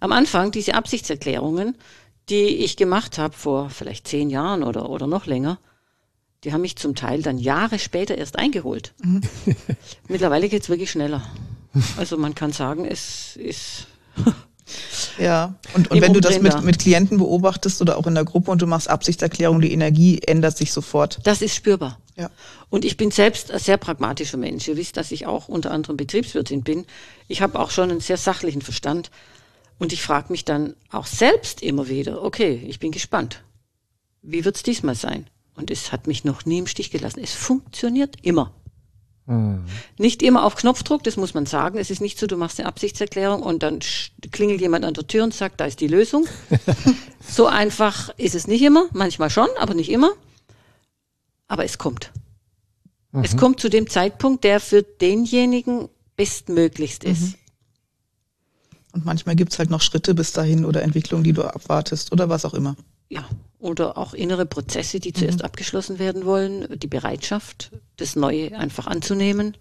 Am 0.00 0.12
Anfang 0.12 0.50
diese 0.50 0.74
Absichtserklärungen, 0.74 1.76
die 2.28 2.56
ich 2.64 2.76
gemacht 2.76 3.18
habe 3.18 3.34
vor 3.34 3.68
vielleicht 3.70 4.08
zehn 4.08 4.30
Jahren 4.30 4.62
oder, 4.62 4.88
oder 4.88 5.06
noch 5.06 5.26
länger, 5.26 5.58
die 6.44 6.52
haben 6.52 6.62
mich 6.62 6.76
zum 6.76 6.94
Teil 6.94 7.22
dann 7.22 7.38
Jahre 7.38 7.78
später 7.78 8.16
erst 8.16 8.38
eingeholt. 8.38 8.94
Mhm. 9.02 9.20
Mittlerweile 10.08 10.48
geht's 10.48 10.68
wirklich 10.68 10.90
schneller. 10.90 11.22
Also 11.96 12.16
man 12.16 12.34
kann 12.34 12.52
sagen, 12.52 12.84
es 12.84 13.36
ist. 13.36 13.86
Ja, 15.18 15.56
und, 15.74 15.90
und 15.90 16.00
wenn 16.00 16.14
du 16.14 16.20
das 16.20 16.40
mit, 16.40 16.62
mit 16.62 16.78
Klienten 16.78 17.18
beobachtest 17.18 17.82
oder 17.82 17.98
auch 17.98 18.06
in 18.06 18.14
der 18.14 18.24
Gruppe 18.24 18.50
und 18.50 18.62
du 18.62 18.66
machst 18.66 18.88
Absichtserklärung, 18.88 19.60
die 19.60 19.72
Energie 19.72 20.20
ändert 20.20 20.56
sich 20.56 20.72
sofort. 20.72 21.18
Das 21.24 21.42
ist 21.42 21.54
spürbar. 21.54 21.98
Ja. 22.16 22.30
Und 22.70 22.84
ich 22.84 22.96
bin 22.96 23.10
selbst 23.10 23.50
ein 23.50 23.58
sehr 23.58 23.76
pragmatischer 23.76 24.38
Mensch. 24.38 24.68
Ihr 24.68 24.76
wisst, 24.76 24.96
dass 24.96 25.12
ich 25.12 25.26
auch 25.26 25.48
unter 25.48 25.72
anderem 25.72 25.96
Betriebswirtin 25.96 26.62
bin. 26.62 26.86
Ich 27.28 27.42
habe 27.42 27.58
auch 27.58 27.70
schon 27.70 27.90
einen 27.90 28.00
sehr 28.00 28.16
sachlichen 28.16 28.62
Verstand. 28.62 29.10
Und 29.78 29.92
ich 29.92 30.02
frage 30.02 30.30
mich 30.30 30.44
dann 30.44 30.74
auch 30.90 31.06
selbst 31.06 31.62
immer 31.62 31.88
wieder, 31.88 32.22
okay, 32.22 32.62
ich 32.66 32.78
bin 32.78 32.92
gespannt. 32.92 33.42
Wie 34.22 34.44
wird's 34.44 34.62
diesmal 34.62 34.94
sein? 34.94 35.26
Und 35.54 35.70
es 35.70 35.92
hat 35.92 36.06
mich 36.06 36.24
noch 36.24 36.44
nie 36.46 36.58
im 36.58 36.66
Stich 36.66 36.90
gelassen. 36.90 37.20
Es 37.22 37.34
funktioniert 37.34 38.16
immer. 38.22 38.54
Nicht 39.98 40.22
immer 40.22 40.44
auf 40.44 40.56
Knopfdruck, 40.56 41.04
das 41.04 41.16
muss 41.16 41.32
man 41.32 41.46
sagen. 41.46 41.78
Es 41.78 41.90
ist 41.90 42.00
nicht 42.00 42.18
so, 42.18 42.26
du 42.26 42.36
machst 42.36 42.58
eine 42.58 42.68
Absichtserklärung 42.68 43.42
und 43.42 43.62
dann 43.62 43.78
klingelt 44.32 44.60
jemand 44.60 44.84
an 44.84 44.94
der 44.94 45.06
Tür 45.06 45.22
und 45.22 45.32
sagt, 45.32 45.60
da 45.60 45.66
ist 45.66 45.80
die 45.80 45.86
Lösung. 45.86 46.26
so 47.28 47.46
einfach 47.46 48.10
ist 48.18 48.34
es 48.34 48.48
nicht 48.48 48.62
immer, 48.62 48.86
manchmal 48.92 49.30
schon, 49.30 49.48
aber 49.58 49.74
nicht 49.74 49.90
immer. 49.90 50.10
Aber 51.46 51.64
es 51.64 51.78
kommt. 51.78 52.10
Mhm. 53.12 53.24
Es 53.24 53.36
kommt 53.36 53.60
zu 53.60 53.68
dem 53.68 53.88
Zeitpunkt, 53.88 54.42
der 54.42 54.58
für 54.58 54.82
denjenigen 54.82 55.88
bestmöglichst 56.16 57.04
ist. 57.04 57.22
Mhm. 57.22 57.34
Und 58.94 59.04
manchmal 59.04 59.36
gibt's 59.36 59.58
halt 59.58 59.70
noch 59.70 59.80
Schritte 59.80 60.14
bis 60.14 60.32
dahin 60.32 60.64
oder 60.64 60.82
Entwicklungen, 60.82 61.24
die 61.24 61.32
du 61.32 61.42
abwartest 61.44 62.12
oder 62.12 62.28
was 62.28 62.44
auch 62.44 62.54
immer. 62.54 62.76
Ja, 63.08 63.26
oder 63.62 63.96
auch 63.96 64.12
innere 64.12 64.44
Prozesse, 64.44 64.98
die 64.98 65.12
zuerst 65.12 65.38
mhm. 65.38 65.44
abgeschlossen 65.44 66.00
werden 66.00 66.26
wollen, 66.26 66.66
die 66.78 66.88
Bereitschaft, 66.88 67.70
das 67.96 68.16
Neue 68.16 68.56
einfach 68.58 68.88
anzunehmen. 68.88 69.56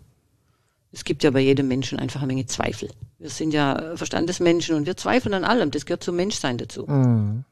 Es 0.92 1.04
gibt 1.04 1.24
ja 1.24 1.30
bei 1.30 1.40
jedem 1.40 1.68
Menschen 1.68 2.00
einfach 2.00 2.22
eine 2.22 2.34
Menge 2.34 2.48
Zweifel. 2.48 2.90
Wir 3.20 3.30
sind 3.30 3.54
ja 3.54 3.96
Verstandesmenschen 3.96 4.76
und 4.76 4.88
wir 4.88 4.98
zweifeln 4.98 5.36
an 5.36 5.44
allem. 5.44 5.70
Das 5.70 5.86
gehört 5.86 6.04
zum 6.04 6.16
Menschsein 6.16 6.58
dazu. 6.58 6.88
Mhm. 6.88 7.46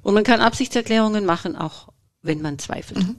Und 0.00 0.14
man 0.14 0.24
kann 0.24 0.40
Absichtserklärungen 0.40 1.26
machen, 1.26 1.56
auch 1.56 1.88
wenn 2.22 2.40
man 2.40 2.58
zweifelt. 2.58 3.06
Mhm. 3.06 3.16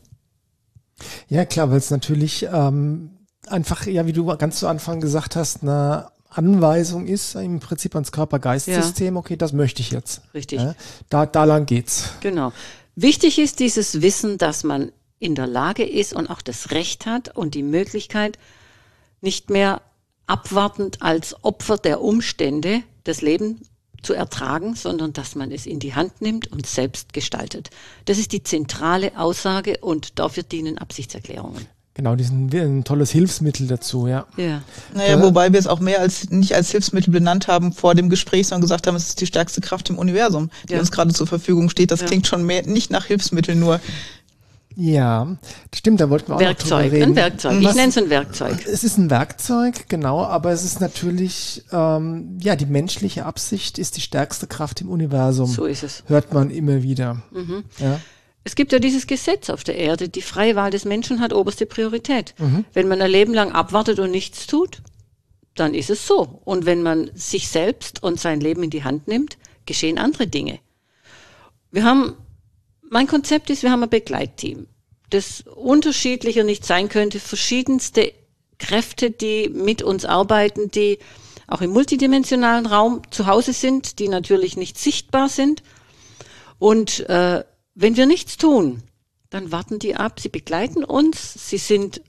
Ja, 1.29 1.45
klar, 1.45 1.69
weil 1.69 1.77
es 1.77 1.91
natürlich 1.91 2.47
ähm, 2.51 3.11
einfach, 3.47 3.85
ja, 3.85 4.07
wie 4.07 4.13
du 4.13 4.25
ganz 4.37 4.59
zu 4.59 4.67
Anfang 4.67 4.99
gesagt 4.99 5.35
hast, 5.35 5.61
eine 5.61 6.07
Anweisung 6.37 7.07
ist 7.07 7.35
im 7.35 7.59
Prinzip 7.59 7.95
ans 7.95 8.11
Körper-Geist-System, 8.11 9.15
ja. 9.15 9.19
okay, 9.19 9.35
das 9.35 9.53
möchte 9.53 9.81
ich 9.81 9.91
jetzt. 9.91 10.21
Richtig. 10.33 10.59
Ja, 10.59 10.75
da, 11.09 11.25
da 11.25 11.43
lang 11.43 11.65
geht's. 11.65 12.13
Genau. 12.21 12.51
Wichtig 12.95 13.39
ist 13.39 13.59
dieses 13.59 14.01
Wissen, 14.01 14.37
dass 14.37 14.63
man 14.63 14.91
in 15.19 15.35
der 15.35 15.47
Lage 15.47 15.83
ist 15.83 16.13
und 16.13 16.29
auch 16.29 16.41
das 16.41 16.71
Recht 16.71 17.05
hat 17.05 17.35
und 17.35 17.55
die 17.55 17.63
Möglichkeit, 17.63 18.37
nicht 19.21 19.49
mehr 19.49 19.81
abwartend 20.27 21.01
als 21.01 21.43
Opfer 21.43 21.77
der 21.77 22.01
Umstände 22.01 22.83
das 23.03 23.21
Leben 23.21 23.61
zu 24.01 24.13
ertragen, 24.13 24.75
sondern 24.75 25.13
dass 25.13 25.35
man 25.35 25.51
es 25.51 25.65
in 25.65 25.79
die 25.79 25.95
Hand 25.95 26.21
nimmt 26.21 26.51
und 26.51 26.65
selbst 26.67 27.13
gestaltet. 27.13 27.69
Das 28.05 28.17
ist 28.17 28.33
die 28.33 28.43
zentrale 28.43 29.17
Aussage 29.17 29.77
und 29.79 30.19
dafür 30.19 30.43
dienen 30.43 30.77
Absichtserklärungen. 30.77 31.65
Genau, 31.95 32.15
die 32.15 32.23
sind 32.23 32.51
ein 32.55 32.83
tolles 32.83 33.11
Hilfsmittel 33.11 33.67
dazu, 33.67 34.07
ja. 34.07 34.25
ja. 34.35 34.63
Naja, 34.95 35.21
wobei 35.21 35.53
wir 35.53 35.59
es 35.59 35.67
auch 35.67 35.79
mehr 35.79 35.99
als 35.99 36.31
nicht 36.31 36.55
als 36.55 36.71
Hilfsmittel 36.71 37.11
benannt 37.13 37.47
haben 37.47 37.71
vor 37.71 37.93
dem 37.93 38.09
Gespräch, 38.09 38.47
sondern 38.47 38.61
gesagt 38.61 38.87
haben, 38.87 38.95
es 38.95 39.09
ist 39.09 39.21
die 39.21 39.27
stärkste 39.27 39.61
Kraft 39.61 39.91
im 39.91 39.99
Universum, 39.99 40.49
die 40.67 40.73
ja. 40.73 40.79
uns 40.79 40.91
gerade 40.91 41.13
zur 41.13 41.27
Verfügung 41.27 41.69
steht. 41.69 41.91
Das 41.91 42.01
ja. 42.01 42.07
klingt 42.07 42.25
schon 42.25 42.45
mehr 42.45 42.65
nicht 42.65 42.89
nach 42.89 43.05
Hilfsmittel 43.05 43.55
nur. 43.55 43.79
Ja, 44.75 45.37
stimmt, 45.73 46.01
da 46.01 46.09
wollten 46.09 46.29
wir 46.29 46.35
auch 46.37 46.39
Werkzeug, 46.39 46.69
noch 46.69 46.79
drüber 46.79 46.91
reden. 46.95 47.11
Ein 47.11 47.15
Werkzeug, 47.15 47.61
ich 47.61 47.75
nenne 47.75 47.89
es 47.89 47.97
ein 47.99 48.09
Werkzeug. 48.09 48.65
Es 48.65 48.83
ist 48.83 48.97
ein 48.97 49.11
Werkzeug, 49.11 49.87
genau, 49.87 50.23
aber 50.23 50.51
es 50.51 50.63
ist 50.63 50.81
natürlich, 50.81 51.63
ähm, 51.71 52.39
ja, 52.41 52.55
die 52.55 52.65
menschliche 52.65 53.25
Absicht 53.27 53.77
ist 53.77 53.97
die 53.97 54.01
stärkste 54.01 54.47
Kraft 54.47 54.81
im 54.81 54.89
Universum. 54.89 55.45
So 55.45 55.65
ist 55.65 55.83
es. 55.83 56.03
Hört 56.07 56.33
man 56.33 56.49
immer 56.49 56.81
wieder. 56.81 57.21
Mhm. 57.31 57.65
Ja. 57.77 57.99
Es 58.43 58.55
gibt 58.55 58.71
ja 58.71 58.79
dieses 58.79 59.07
Gesetz 59.07 59.49
auf 59.49 59.63
der 59.63 59.77
Erde, 59.77 60.09
die 60.09 60.21
freie 60.21 60.55
Wahl 60.55 60.71
des 60.71 60.85
Menschen 60.85 61.21
hat 61.21 61.33
oberste 61.33 61.65
Priorität. 61.65 62.35
Mhm. 62.37 62.65
Wenn 62.73 62.87
man 62.87 63.01
ein 63.01 63.11
Leben 63.11 63.33
lang 63.33 63.51
abwartet 63.51 63.99
und 63.99 64.11
nichts 64.11 64.47
tut, 64.47 64.81
dann 65.55 65.73
ist 65.73 65.89
es 65.89 66.05
so. 66.07 66.41
Und 66.43 66.65
wenn 66.65 66.83
man 66.83 67.11
sich 67.13 67.47
selbst 67.47 68.03
und 68.03 68.19
sein 68.19 68.41
Leben 68.41 68.63
in 68.63 68.69
die 68.69 68.83
Hand 68.83 69.07
nimmt, 69.07 69.37
geschehen 69.65 69.97
andere 69.97 70.27
Dinge. 70.27 70.59
Wir 71.71 71.85
haben, 71.85 72.17
mein 72.89 73.07
Konzept 73.07 73.49
ist, 73.49 73.63
wir 73.63 73.71
haben 73.71 73.83
ein 73.83 73.89
Begleitteam, 73.89 74.67
das 75.09 75.41
unterschiedlicher 75.41 76.43
nicht 76.43 76.65
sein 76.65 76.89
könnte, 76.89 77.19
verschiedenste 77.19 78.13
Kräfte, 78.57 79.09
die 79.11 79.49
mit 79.49 79.81
uns 79.81 80.05
arbeiten, 80.05 80.69
die 80.69 80.99
auch 81.47 81.61
im 81.61 81.71
multidimensionalen 81.71 82.65
Raum 82.65 83.01
zu 83.11 83.27
Hause 83.27 83.53
sind, 83.53 83.99
die 83.99 84.07
natürlich 84.07 84.57
nicht 84.57 84.77
sichtbar 84.77 85.29
sind. 85.29 85.63
Und 86.59 87.07
äh, 87.09 87.43
wenn 87.75 87.97
wir 87.97 88.05
nichts 88.05 88.37
tun, 88.37 88.83
dann 89.29 89.51
warten 89.51 89.79
die 89.79 89.95
ab, 89.95 90.19
sie 90.19 90.29
begleiten 90.29 90.83
uns, 90.83 91.49
sie 91.49 91.57
sind 91.57 92.01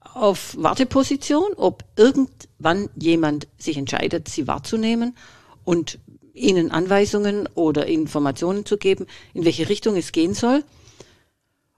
auf 0.00 0.56
Warteposition, 0.58 1.52
ob 1.56 1.84
irgendwann 1.96 2.88
jemand 2.96 3.48
sich 3.58 3.76
entscheidet, 3.76 4.28
sie 4.28 4.46
wahrzunehmen 4.46 5.16
und 5.64 5.98
ihnen 6.32 6.70
Anweisungen 6.70 7.48
oder 7.54 7.86
Informationen 7.86 8.64
zu 8.64 8.78
geben, 8.78 9.06
in 9.34 9.44
welche 9.44 9.68
Richtung 9.68 9.96
es 9.96 10.12
gehen 10.12 10.34
soll. 10.34 10.64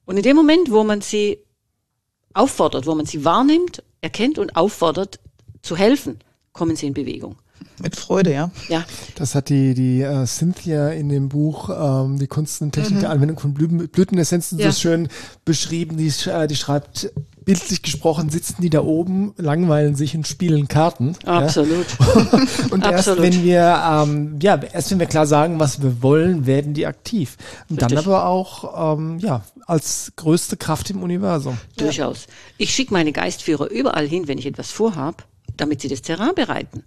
Und 0.05 0.16
in 0.16 0.23
dem 0.23 0.37
Moment, 0.37 0.70
wo 0.70 0.85
man 0.85 1.01
sie 1.01 1.38
auffordert, 2.33 2.87
wo 2.87 2.94
man 2.94 3.07
sie 3.07 3.25
wahrnimmt, 3.25 3.83
erkennt 4.01 4.38
und 4.38 4.57
auffordert 4.57 5.18
zu 5.62 5.77
helfen, 5.77 6.20
kommen 6.53 6.77
sie 6.77 6.87
in 6.87 6.94
Bewegung. 6.94 7.37
Mit 7.83 7.96
Freude, 7.96 8.33
ja. 8.33 8.51
Ja. 8.68 8.85
Das 9.14 9.35
hat 9.35 9.49
die, 9.49 9.75
die 9.75 10.03
uh, 10.05 10.27
Cynthia 10.27 10.90
in 10.90 11.09
dem 11.09 11.29
Buch 11.29 11.70
ähm, 11.70 12.18
Die 12.18 12.27
Kunst 12.27 12.61
und 12.61 12.73
Technik 12.73 12.96
mhm. 12.96 13.01
der 13.01 13.11
Anwendung 13.11 13.38
von 13.38 13.55
Blüten, 13.55 13.88
Blütenessenzen 13.88 14.59
ja. 14.59 14.70
so 14.70 14.79
schön 14.79 15.09
beschrieben. 15.44 15.96
Die, 15.96 16.12
äh, 16.29 16.46
die 16.46 16.57
schreibt, 16.57 17.11
bildlich 17.44 17.83
gesprochen, 17.83 18.31
sitzen 18.31 18.61
die 18.61 18.70
da 18.70 18.83
oben, 18.83 19.35
langweilen 19.37 19.94
sich 19.94 20.14
und 20.14 20.27
spielen 20.27 20.68
Karten. 20.68 21.16
Absolut. 21.25 21.87
Ja? 21.99 22.38
und 22.70 22.85
erst 22.85 23.09
Absolut. 23.09 23.23
wenn 23.23 23.42
wir, 23.42 23.83
ähm, 23.90 24.38
ja, 24.42 24.61
erst 24.73 24.90
wenn 24.90 25.01
wir 25.01 25.07
klar 25.07 25.27
sagen, 25.27 25.59
was 25.59 25.83
wir 25.83 26.03
wollen, 26.03 26.46
werden 26.46 26.75
die 26.75 26.87
aktiv. 26.87 27.37
Und 27.68 27.81
Richtig. 27.81 27.96
dann 27.96 28.07
aber 28.07 28.27
auch, 28.27 28.96
ähm, 28.96 29.18
ja, 29.18 29.42
als 29.66 30.12
größte 30.16 30.57
Kraft 30.57 30.90
im 30.90 31.03
Universum. 31.03 31.59
Durchaus. 31.77 32.27
Ich 32.59 32.75
schicke 32.75 32.92
meine 32.92 33.12
Geistführer 33.12 33.70
überall 33.70 34.07
hin, 34.07 34.29
wenn 34.29 34.38
ich 34.38 34.46
etwas 34.46 34.70
vorhab 34.70 35.27
damit 35.61 35.81
sie 35.83 35.88
das 35.88 36.03
Terrain 36.03 36.35
bereiten. 36.35 36.85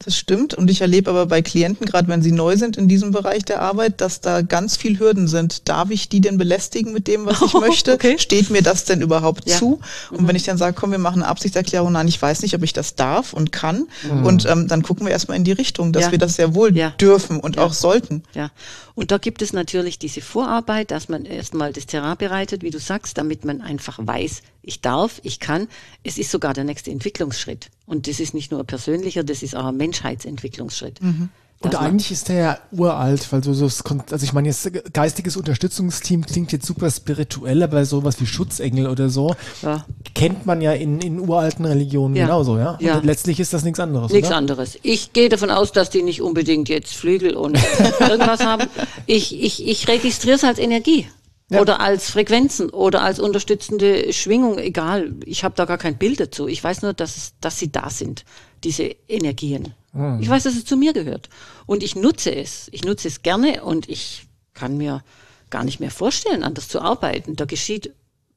Das 0.00 0.16
stimmt. 0.16 0.54
Und 0.54 0.70
ich 0.70 0.80
erlebe 0.80 1.10
aber 1.10 1.26
bei 1.26 1.40
Klienten, 1.40 1.86
gerade 1.86 2.08
wenn 2.08 2.20
sie 2.20 2.32
neu 2.32 2.56
sind 2.56 2.76
in 2.76 2.88
diesem 2.88 3.12
Bereich 3.12 3.44
der 3.44 3.62
Arbeit, 3.62 4.00
dass 4.00 4.20
da 4.20 4.42
ganz 4.42 4.76
viel 4.76 4.98
Hürden 4.98 5.28
sind. 5.28 5.68
Darf 5.68 5.90
ich 5.90 6.08
die 6.08 6.20
denn 6.20 6.36
belästigen 6.36 6.92
mit 6.92 7.06
dem, 7.06 7.26
was 7.26 7.40
ich 7.42 7.52
möchte? 7.60 7.94
Okay. 7.94 8.18
Steht 8.18 8.50
mir 8.50 8.62
das 8.62 8.84
denn 8.84 9.00
überhaupt 9.00 9.48
ja. 9.48 9.56
zu? 9.56 9.80
Und 10.10 10.22
mhm. 10.22 10.28
wenn 10.28 10.36
ich 10.36 10.42
dann 10.42 10.58
sage, 10.58 10.74
komm, 10.78 10.90
wir 10.90 10.98
machen 10.98 11.22
eine 11.22 11.30
Absichtserklärung, 11.30 11.92
nein, 11.92 12.08
ich 12.08 12.20
weiß 12.20 12.42
nicht, 12.42 12.56
ob 12.56 12.62
ich 12.64 12.72
das 12.72 12.96
darf 12.96 13.32
und 13.32 13.52
kann. 13.52 13.86
Mhm. 14.02 14.26
Und 14.26 14.46
ähm, 14.46 14.66
dann 14.66 14.82
gucken 14.82 15.06
wir 15.06 15.12
erstmal 15.12 15.36
in 15.36 15.44
die 15.44 15.52
Richtung, 15.52 15.92
dass 15.92 16.04
ja. 16.04 16.10
wir 16.10 16.18
das 16.18 16.34
sehr 16.34 16.56
wohl 16.56 16.76
ja. 16.76 16.90
dürfen 16.90 17.38
und 17.38 17.58
auch 17.58 17.72
sollten. 17.72 18.24
Ja. 18.34 18.50
Und 18.94 19.10
da 19.10 19.18
gibt 19.18 19.42
es 19.42 19.52
natürlich 19.52 19.98
diese 19.98 20.20
Vorarbeit, 20.20 20.90
dass 20.90 21.08
man 21.08 21.24
erstmal 21.24 21.72
das 21.72 21.86
Terrain 21.86 22.16
bereitet, 22.18 22.62
wie 22.62 22.70
du 22.70 22.78
sagst, 22.78 23.16
damit 23.16 23.44
man 23.44 23.60
einfach 23.60 23.98
weiß, 24.00 24.42
ich 24.62 24.80
darf, 24.80 25.20
ich 25.22 25.40
kann. 25.40 25.68
Es 26.04 26.18
ist 26.18 26.30
sogar 26.30 26.54
der 26.54 26.64
nächste 26.64 26.90
Entwicklungsschritt. 26.90 27.70
Und 27.86 28.06
das 28.06 28.20
ist 28.20 28.32
nicht 28.34 28.52
nur 28.52 28.64
persönlicher, 28.64 29.24
das 29.24 29.42
ist 29.42 29.51
ein 29.54 29.76
Menschheitsentwicklungsschritt. 29.76 31.02
Mhm. 31.02 31.30
Und 31.64 31.76
eigentlich 31.76 32.10
ist 32.10 32.28
der 32.28 32.36
ja 32.36 32.58
uralt, 32.72 33.30
weil 33.30 33.42
so, 33.44 33.52
so 33.54 33.66
also 33.66 34.24
ich 34.24 34.32
meine 34.32 34.48
jetzt 34.48 34.68
geistiges 34.92 35.36
Unterstützungsteam 35.36 36.26
klingt 36.26 36.50
jetzt 36.52 36.66
super 36.66 36.90
spirituell, 36.90 37.62
aber 37.62 37.84
sowas 37.84 38.20
wie 38.20 38.26
Schutzengel 38.26 38.88
oder 38.88 39.08
so 39.08 39.34
ja. 39.62 39.84
kennt 40.14 40.44
man 40.44 40.60
ja 40.60 40.72
in, 40.72 41.00
in 41.00 41.20
uralten 41.20 41.64
Religionen 41.64 42.16
ja. 42.16 42.24
genauso, 42.24 42.58
ja? 42.58 42.76
ja. 42.80 43.00
Letztlich 43.02 43.38
ist 43.38 43.52
das 43.52 43.62
nichts 43.62 43.78
anderes. 43.78 44.12
Nichts 44.12 44.28
oder? 44.28 44.36
anderes. 44.36 44.78
Ich 44.82 45.12
gehe 45.12 45.28
davon 45.28 45.50
aus, 45.50 45.72
dass 45.72 45.90
die 45.90 46.02
nicht 46.02 46.20
unbedingt 46.20 46.68
jetzt 46.68 46.94
Flügel 46.94 47.36
und 47.36 47.56
irgendwas 48.00 48.44
haben. 48.44 48.66
Ich, 49.06 49.40
ich, 49.40 49.66
ich 49.66 49.88
registriere 49.88 50.36
es 50.36 50.44
als 50.44 50.58
Energie. 50.58 51.06
Ja. 51.48 51.60
Oder 51.60 51.80
als 51.80 52.10
Frequenzen 52.10 52.70
oder 52.70 53.02
als 53.02 53.20
unterstützende 53.20 54.12
Schwingung, 54.14 54.58
egal. 54.58 55.12
Ich 55.26 55.44
habe 55.44 55.54
da 55.54 55.66
gar 55.66 55.76
kein 55.76 55.98
Bild 55.98 56.18
dazu. 56.18 56.48
Ich 56.48 56.64
weiß 56.64 56.80
nur, 56.80 56.94
dass, 56.94 57.34
dass 57.42 57.58
sie 57.58 57.70
da 57.70 57.90
sind, 57.90 58.24
diese 58.64 58.84
Energien. 59.08 59.74
Mhm. 59.92 60.18
Ich 60.20 60.28
weiß, 60.28 60.44
dass 60.44 60.54
es 60.54 60.64
zu 60.64 60.76
mir 60.76 60.92
gehört. 60.92 61.28
Und 61.66 61.82
ich 61.82 61.96
nutze 61.96 62.34
es. 62.34 62.68
Ich 62.72 62.84
nutze 62.84 63.08
es 63.08 63.22
gerne 63.22 63.64
und 63.64 63.88
ich 63.88 64.26
kann 64.54 64.76
mir 64.76 65.02
gar 65.50 65.64
nicht 65.64 65.80
mehr 65.80 65.90
vorstellen, 65.90 66.42
anders 66.42 66.68
zu 66.68 66.80
arbeiten. 66.80 67.36
Da 67.36 67.44
geschieht 67.44 67.92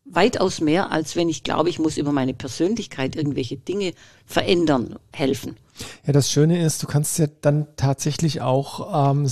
weitaus 0.06 0.62
mehr, 0.62 0.92
als 0.92 1.16
wenn 1.16 1.30
ich 1.30 1.44
glaube, 1.44 1.70
ich 1.70 1.80
muss 1.80 1.98
über 1.98 2.12
meine 2.12 2.34
Persönlichkeit 2.34 3.16
irgendwelche 3.16 3.58
Dinge 3.58 3.94
verändern, 4.26 4.98
helfen. 5.12 5.58
Ja, 6.06 6.14
das 6.14 6.32
Schöne 6.32 6.64
ist, 6.64 6.84
du 6.84 6.88
kannst 6.88 7.18
ja 7.18 7.28
dann 7.42 7.68
tatsächlich 7.76 8.42
auch 8.42 9.12
ähm, 9.12 9.28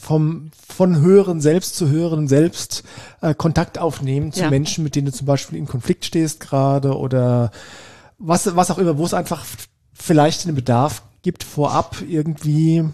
vom, 0.00 0.50
von 0.66 1.00
höheren 1.00 1.40
Selbst 1.40 1.76
zu 1.76 1.88
höheren 1.88 2.28
Selbst 2.28 2.82
äh, 3.20 3.34
Kontakt 3.34 3.78
aufnehmen 3.78 4.32
zu 4.32 4.42
ja. 4.42 4.50
Menschen, 4.50 4.84
mit 4.84 4.96
denen 4.96 5.06
du 5.06 5.12
zum 5.12 5.26
Beispiel 5.26 5.58
in 5.58 5.66
Konflikt 5.66 6.04
stehst 6.04 6.40
gerade 6.40 6.96
oder 6.96 7.50
was, 8.18 8.54
was 8.56 8.70
auch 8.70 8.78
immer, 8.78 8.98
wo 8.98 9.04
es 9.04 9.14
einfach 9.14 9.44
vielleicht 9.98 10.46
einen 10.46 10.54
Bedarf 10.54 11.02
gibt, 11.22 11.44
vorab 11.44 11.96
irgendwie 12.06 12.84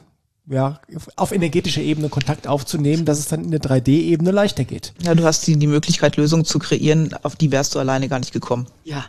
ja, 0.46 0.80
auf 1.16 1.32
energetischer 1.32 1.80
Ebene 1.80 2.08
Kontakt 2.08 2.46
aufzunehmen, 2.46 3.04
dass 3.04 3.18
es 3.18 3.28
dann 3.28 3.44
in 3.44 3.50
der 3.50 3.60
3D-Ebene 3.60 4.30
leichter 4.30 4.64
geht. 4.64 4.92
Ja, 5.02 5.14
du 5.14 5.24
hast 5.24 5.46
die, 5.46 5.56
die 5.56 5.66
Möglichkeit, 5.66 6.16
Lösungen 6.16 6.44
zu 6.44 6.58
kreieren, 6.58 7.14
auf 7.22 7.36
die 7.36 7.50
wärst 7.50 7.74
du 7.74 7.78
alleine 7.78 8.08
gar 8.08 8.18
nicht 8.18 8.32
gekommen. 8.32 8.66
Ja, 8.84 9.04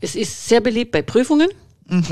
es 0.00 0.14
ist 0.14 0.48
sehr 0.48 0.60
beliebt 0.60 0.92
bei 0.92 1.02
Prüfungen. 1.02 1.48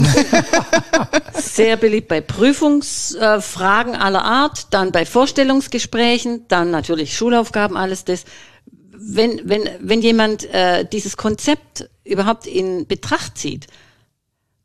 Sehr 1.34 1.76
beliebt 1.76 2.08
bei 2.08 2.22
Prüfungsfragen 2.22 3.94
aller 3.94 4.24
Art, 4.24 4.68
dann 4.70 4.90
bei 4.90 5.04
Vorstellungsgesprächen, 5.04 6.46
dann 6.48 6.70
natürlich 6.70 7.14
Schulaufgaben, 7.14 7.76
alles 7.76 8.06
das. 8.06 8.24
wenn, 8.96 9.42
wenn, 9.44 9.68
wenn 9.80 10.00
jemand 10.00 10.44
äh, 10.46 10.86
dieses 10.90 11.18
Konzept 11.18 11.90
überhaupt 12.04 12.46
in 12.46 12.86
Betracht 12.86 13.36
zieht, 13.36 13.66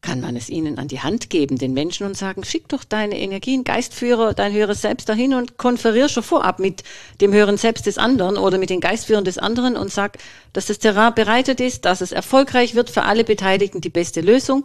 kann 0.02 0.20
man 0.20 0.36
es 0.36 0.50
ihnen 0.50 0.80
an 0.80 0.88
die 0.88 1.02
Hand 1.02 1.30
geben, 1.30 1.58
den 1.58 1.74
Menschen, 1.74 2.08
und 2.08 2.18
sagen, 2.18 2.44
schick 2.44 2.68
doch 2.68 2.84
deine 2.84 3.20
Energien, 3.20 3.64
Geistführer, 3.64 4.34
dein 4.34 4.52
höheres 4.52 4.82
Selbst 4.82 5.08
dahin 5.08 5.34
und 5.36 5.58
konferier 5.58 6.10
schon 6.10 6.24
vorab 6.24 6.60
mit 6.60 6.84
dem 7.22 7.32
höheren 7.32 7.58
Selbst 7.58 7.86
des 7.86 8.00
anderen 8.00 8.38
oder 8.38 8.58
mit 8.58 8.72
den 8.72 8.80
Geistführern 8.80 9.26
des 9.26 9.38
anderen 9.38 9.78
und 9.78 9.92
sag, 9.92 10.18
dass 10.54 10.66
das 10.66 10.80
Terrain 10.80 11.14
bereitet 11.14 11.60
ist, 11.60 11.86
dass 11.86 12.02
es 12.02 12.12
erfolgreich 12.12 12.74
wird 12.74 12.90
für 12.90 13.04
alle 13.04 13.24
Beteiligten 13.24 13.80
die 13.80 13.90
beste 13.90 14.22
Lösung. 14.22 14.64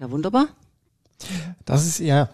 Ja, 0.00 0.10
wunderbar. 0.10 0.48
Das 1.64 1.86
ist 1.86 2.00
ja, 2.00 2.28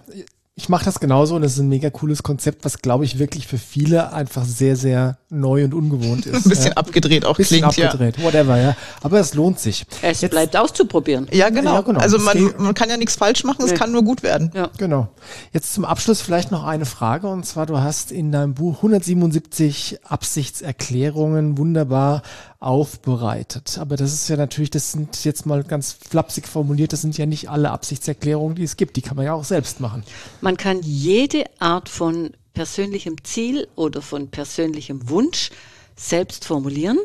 ich 0.54 0.68
mache 0.68 0.86
das 0.86 1.00
genauso 1.00 1.36
und 1.36 1.42
das 1.42 1.52
ist 1.52 1.58
ein 1.58 1.68
mega 1.68 1.90
cooles 1.90 2.22
Konzept, 2.22 2.64
was 2.64 2.78
glaube 2.78 3.04
ich 3.04 3.18
wirklich 3.18 3.46
für 3.46 3.58
viele 3.58 4.12
einfach 4.12 4.44
sehr, 4.44 4.76
sehr 4.76 5.18
neu 5.32 5.64
und 5.64 5.74
ungewohnt 5.74 6.26
ist. 6.26 6.46
Ein 6.46 6.48
bisschen 6.48 6.66
ja. 6.66 6.76
abgedreht 6.76 7.24
auch 7.24 7.36
bisschen 7.36 7.68
klingt, 7.68 7.78
abgedreht, 7.86 8.18
ja. 8.18 8.24
whatever, 8.24 8.56
ja. 8.58 8.76
Aber 9.02 9.18
es 9.18 9.34
lohnt 9.34 9.58
sich. 9.58 9.84
Es 10.02 10.20
Jetzt, 10.20 10.30
bleibt 10.30 10.56
auszuprobieren. 10.56 11.26
Ja, 11.32 11.48
genau. 11.48 11.74
Ja, 11.74 11.80
genau. 11.80 12.00
Also 12.00 12.18
man, 12.18 12.54
man 12.58 12.74
kann 12.74 12.90
ja 12.90 12.96
nichts 12.96 13.16
falsch 13.16 13.44
machen, 13.44 13.64
nee. 13.64 13.72
es 13.72 13.78
kann 13.78 13.92
nur 13.92 14.02
gut 14.02 14.22
werden. 14.22 14.50
Ja. 14.54 14.70
Genau. 14.78 15.08
Jetzt 15.52 15.72
zum 15.74 15.84
Abschluss 15.84 16.20
vielleicht 16.20 16.50
noch 16.50 16.64
eine 16.64 16.86
Frage 16.86 17.28
und 17.28 17.44
zwar 17.46 17.66
du 17.66 17.78
hast 17.78 18.12
in 18.12 18.30
deinem 18.30 18.54
Buch 18.54 18.76
177 18.76 20.00
Absichtserklärungen 20.04 21.58
wunderbar 21.58 22.22
aufbereitet. 22.62 23.78
Aber 23.80 23.96
das 23.96 24.12
ist 24.12 24.28
ja 24.28 24.36
natürlich, 24.36 24.70
das 24.70 24.92
sind 24.92 25.24
jetzt 25.24 25.46
mal 25.46 25.64
ganz 25.64 25.92
flapsig 26.08 26.46
formuliert, 26.46 26.92
das 26.92 27.00
sind 27.00 27.18
ja 27.18 27.26
nicht 27.26 27.50
alle 27.50 27.70
Absichtserklärungen, 27.70 28.54
die 28.54 28.62
es 28.62 28.76
gibt. 28.76 28.96
Die 28.96 29.02
kann 29.02 29.16
man 29.16 29.26
ja 29.26 29.34
auch 29.34 29.44
selbst 29.44 29.80
machen. 29.80 30.04
Man 30.40 30.56
kann 30.56 30.80
jede 30.82 31.44
Art 31.58 31.88
von 31.88 32.30
persönlichem 32.54 33.22
Ziel 33.24 33.68
oder 33.76 34.02
von 34.02 34.28
persönlichem 34.28 35.08
Wunsch 35.08 35.50
selbst 35.96 36.44
formulieren 36.44 36.98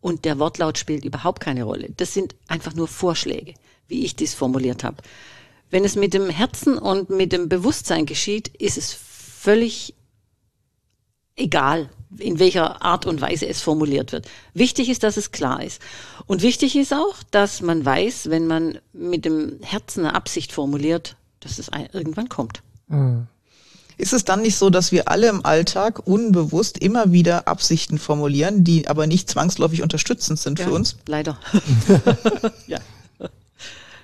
und 0.00 0.24
der 0.24 0.38
Wortlaut 0.38 0.78
spielt 0.78 1.04
überhaupt 1.04 1.40
keine 1.40 1.64
Rolle. 1.64 1.90
Das 1.96 2.14
sind 2.14 2.34
einfach 2.48 2.74
nur 2.74 2.88
Vorschläge, 2.88 3.54
wie 3.88 4.04
ich 4.04 4.16
dies 4.16 4.34
formuliert 4.34 4.84
habe. 4.84 5.02
Wenn 5.70 5.84
es 5.84 5.94
mit 5.94 6.14
dem 6.14 6.28
Herzen 6.30 6.78
und 6.78 7.10
mit 7.10 7.32
dem 7.32 7.48
Bewusstsein 7.48 8.06
geschieht, 8.06 8.48
ist 8.48 8.76
es 8.76 8.92
völlig 8.92 9.94
egal, 11.36 11.90
in 12.18 12.38
welcher 12.38 12.82
Art 12.82 13.06
und 13.06 13.20
Weise 13.20 13.46
es 13.46 13.60
formuliert 13.60 14.12
wird. 14.12 14.28
Wichtig 14.52 14.88
ist, 14.88 15.04
dass 15.04 15.16
es 15.16 15.30
klar 15.30 15.62
ist. 15.62 15.80
Und 16.26 16.42
wichtig 16.42 16.76
ist 16.76 16.92
auch, 16.92 17.16
dass 17.30 17.62
man 17.62 17.84
weiß, 17.84 18.30
wenn 18.30 18.46
man 18.46 18.78
mit 18.92 19.24
dem 19.24 19.60
Herzen 19.62 20.04
eine 20.04 20.14
Absicht 20.14 20.52
formuliert, 20.52 21.16
dass 21.38 21.58
es 21.58 21.70
irgendwann 21.92 22.28
kommt. 22.28 22.62
Mhm. 22.88 23.28
Ist 24.00 24.14
es 24.14 24.24
dann 24.24 24.40
nicht 24.40 24.56
so, 24.56 24.70
dass 24.70 24.92
wir 24.92 25.08
alle 25.08 25.28
im 25.28 25.44
Alltag 25.44 26.06
unbewusst 26.06 26.78
immer 26.78 27.12
wieder 27.12 27.46
Absichten 27.46 27.98
formulieren, 27.98 28.64
die 28.64 28.88
aber 28.88 29.06
nicht 29.06 29.28
zwangsläufig 29.28 29.82
unterstützend 29.82 30.38
sind 30.38 30.58
ja, 30.58 30.64
für 30.64 30.72
uns? 30.72 30.96
Leider. 31.06 31.38
ja. 32.66 32.78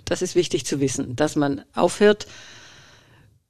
Das 0.04 0.20
ist 0.20 0.34
wichtig 0.34 0.66
zu 0.66 0.80
wissen, 0.80 1.16
dass 1.16 1.34
man 1.34 1.64
aufhört, 1.74 2.26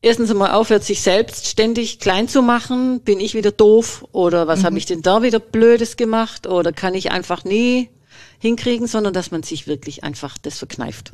erstens 0.01 0.31
einmal 0.31 0.53
aufhört, 0.53 0.85
sich 0.85 1.03
selbst 1.03 1.49
ständig 1.49 1.99
klein 1.99 2.29
zu 2.29 2.43
machen. 2.43 3.01
Bin 3.01 3.19
ich 3.19 3.35
wieder 3.35 3.51
doof? 3.51 4.07
Oder 4.13 4.47
was 4.47 4.61
mhm. 4.61 4.67
habe 4.67 4.79
ich 4.79 4.87
denn 4.87 5.03
da 5.03 5.25
wieder 5.25 5.41
Blödes 5.41 5.97
gemacht? 5.97 6.47
Oder 6.47 6.73
kann 6.73 6.95
ich 6.95 7.11
einfach 7.11 7.43
nie 7.43 7.91
hinkriegen, 8.39 8.87
sondern 8.87 9.13
dass 9.13 9.33
man 9.33 9.43
sich 9.43 9.67
wirklich 9.67 10.05
einfach 10.05 10.39
das 10.39 10.59
verkneift. 10.59 11.11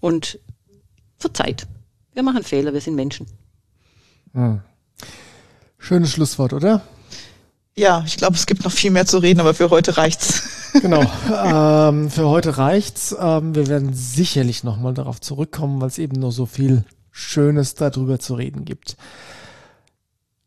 Und 0.00 0.40
verzeiht. 1.18 1.68
Wir 2.14 2.24
machen 2.24 2.42
Fehler, 2.42 2.74
wir 2.74 2.80
sind 2.80 2.96
Menschen. 2.96 3.28
Hm. 4.34 4.60
Schönes 5.78 6.12
Schlusswort, 6.12 6.52
oder? 6.52 6.82
Ja, 7.74 8.04
ich 8.06 8.16
glaube, 8.16 8.36
es 8.36 8.46
gibt 8.46 8.64
noch 8.64 8.72
viel 8.72 8.90
mehr 8.90 9.06
zu 9.06 9.18
reden, 9.18 9.40
aber 9.40 9.54
für 9.54 9.70
heute 9.70 9.96
reicht's. 9.96 10.72
genau, 10.80 11.00
ähm, 11.44 12.10
für 12.10 12.28
heute 12.28 12.58
reicht's. 12.58 13.16
Ähm, 13.18 13.54
wir 13.54 13.68
werden 13.68 13.94
sicherlich 13.94 14.64
nochmal 14.64 14.94
darauf 14.94 15.20
zurückkommen, 15.20 15.80
weil 15.80 15.88
es 15.88 15.98
eben 15.98 16.20
nur 16.20 16.32
so 16.32 16.46
viel 16.46 16.84
Schönes 17.10 17.74
darüber 17.74 18.18
zu 18.18 18.34
reden 18.34 18.64
gibt. 18.64 18.96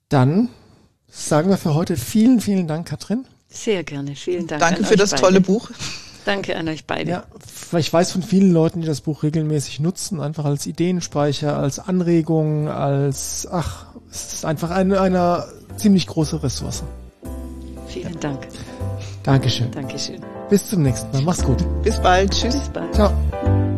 Dann 0.10 0.50
sagen 1.08 1.50
wir 1.50 1.58
für 1.58 1.74
heute 1.74 1.98
vielen, 1.98 2.40
vielen 2.40 2.68
Dank, 2.68 2.88
Katrin. 2.88 3.26
Sehr 3.50 3.84
gerne, 3.84 4.16
vielen 4.16 4.48
Dank. 4.48 4.62
Danke 4.62 4.84
für 4.84 4.96
das 4.96 5.12
beide. 5.12 5.22
tolle 5.22 5.42
Buch. 5.42 5.72
Danke 6.26 6.56
an 6.56 6.68
euch 6.68 6.86
beide. 6.86 7.12
Ja, 7.12 7.24
ich 7.78 7.92
weiß 7.92 8.12
von 8.12 8.24
vielen 8.24 8.52
Leuten, 8.52 8.82
die 8.82 8.88
das 8.88 9.02
Buch 9.02 9.24
regelmäßig 9.24 9.80
nutzen, 9.80 10.22
einfach 10.22 10.46
als 10.46 10.66
Ideenspeicher, 10.66 11.58
als 11.58 11.80
Anregung, 11.80 12.68
als, 12.70 13.48
ach, 13.52 13.88
es 14.12 14.34
ist 14.34 14.46
einfach 14.46 14.72
eine, 14.72 15.02
eine 15.02 15.46
ziemlich 15.76 16.08
große 16.08 16.42
Ressource. 16.44 16.84
Vielen 17.88 18.20
Dank. 18.20 18.48
Dankeschön. 19.24 19.72
Dankeschön. 19.72 20.22
Bis 20.50 20.70
zum 20.70 20.84
nächsten 20.84 21.12
Mal. 21.12 21.24
Mach's 21.24 21.44
gut. 21.44 21.64
Bis 21.84 22.00
bald. 22.00 22.32
Tschüss. 22.32 22.56
Bis 22.56 22.70
bald. 22.70 22.94
Ciao. 22.94 23.73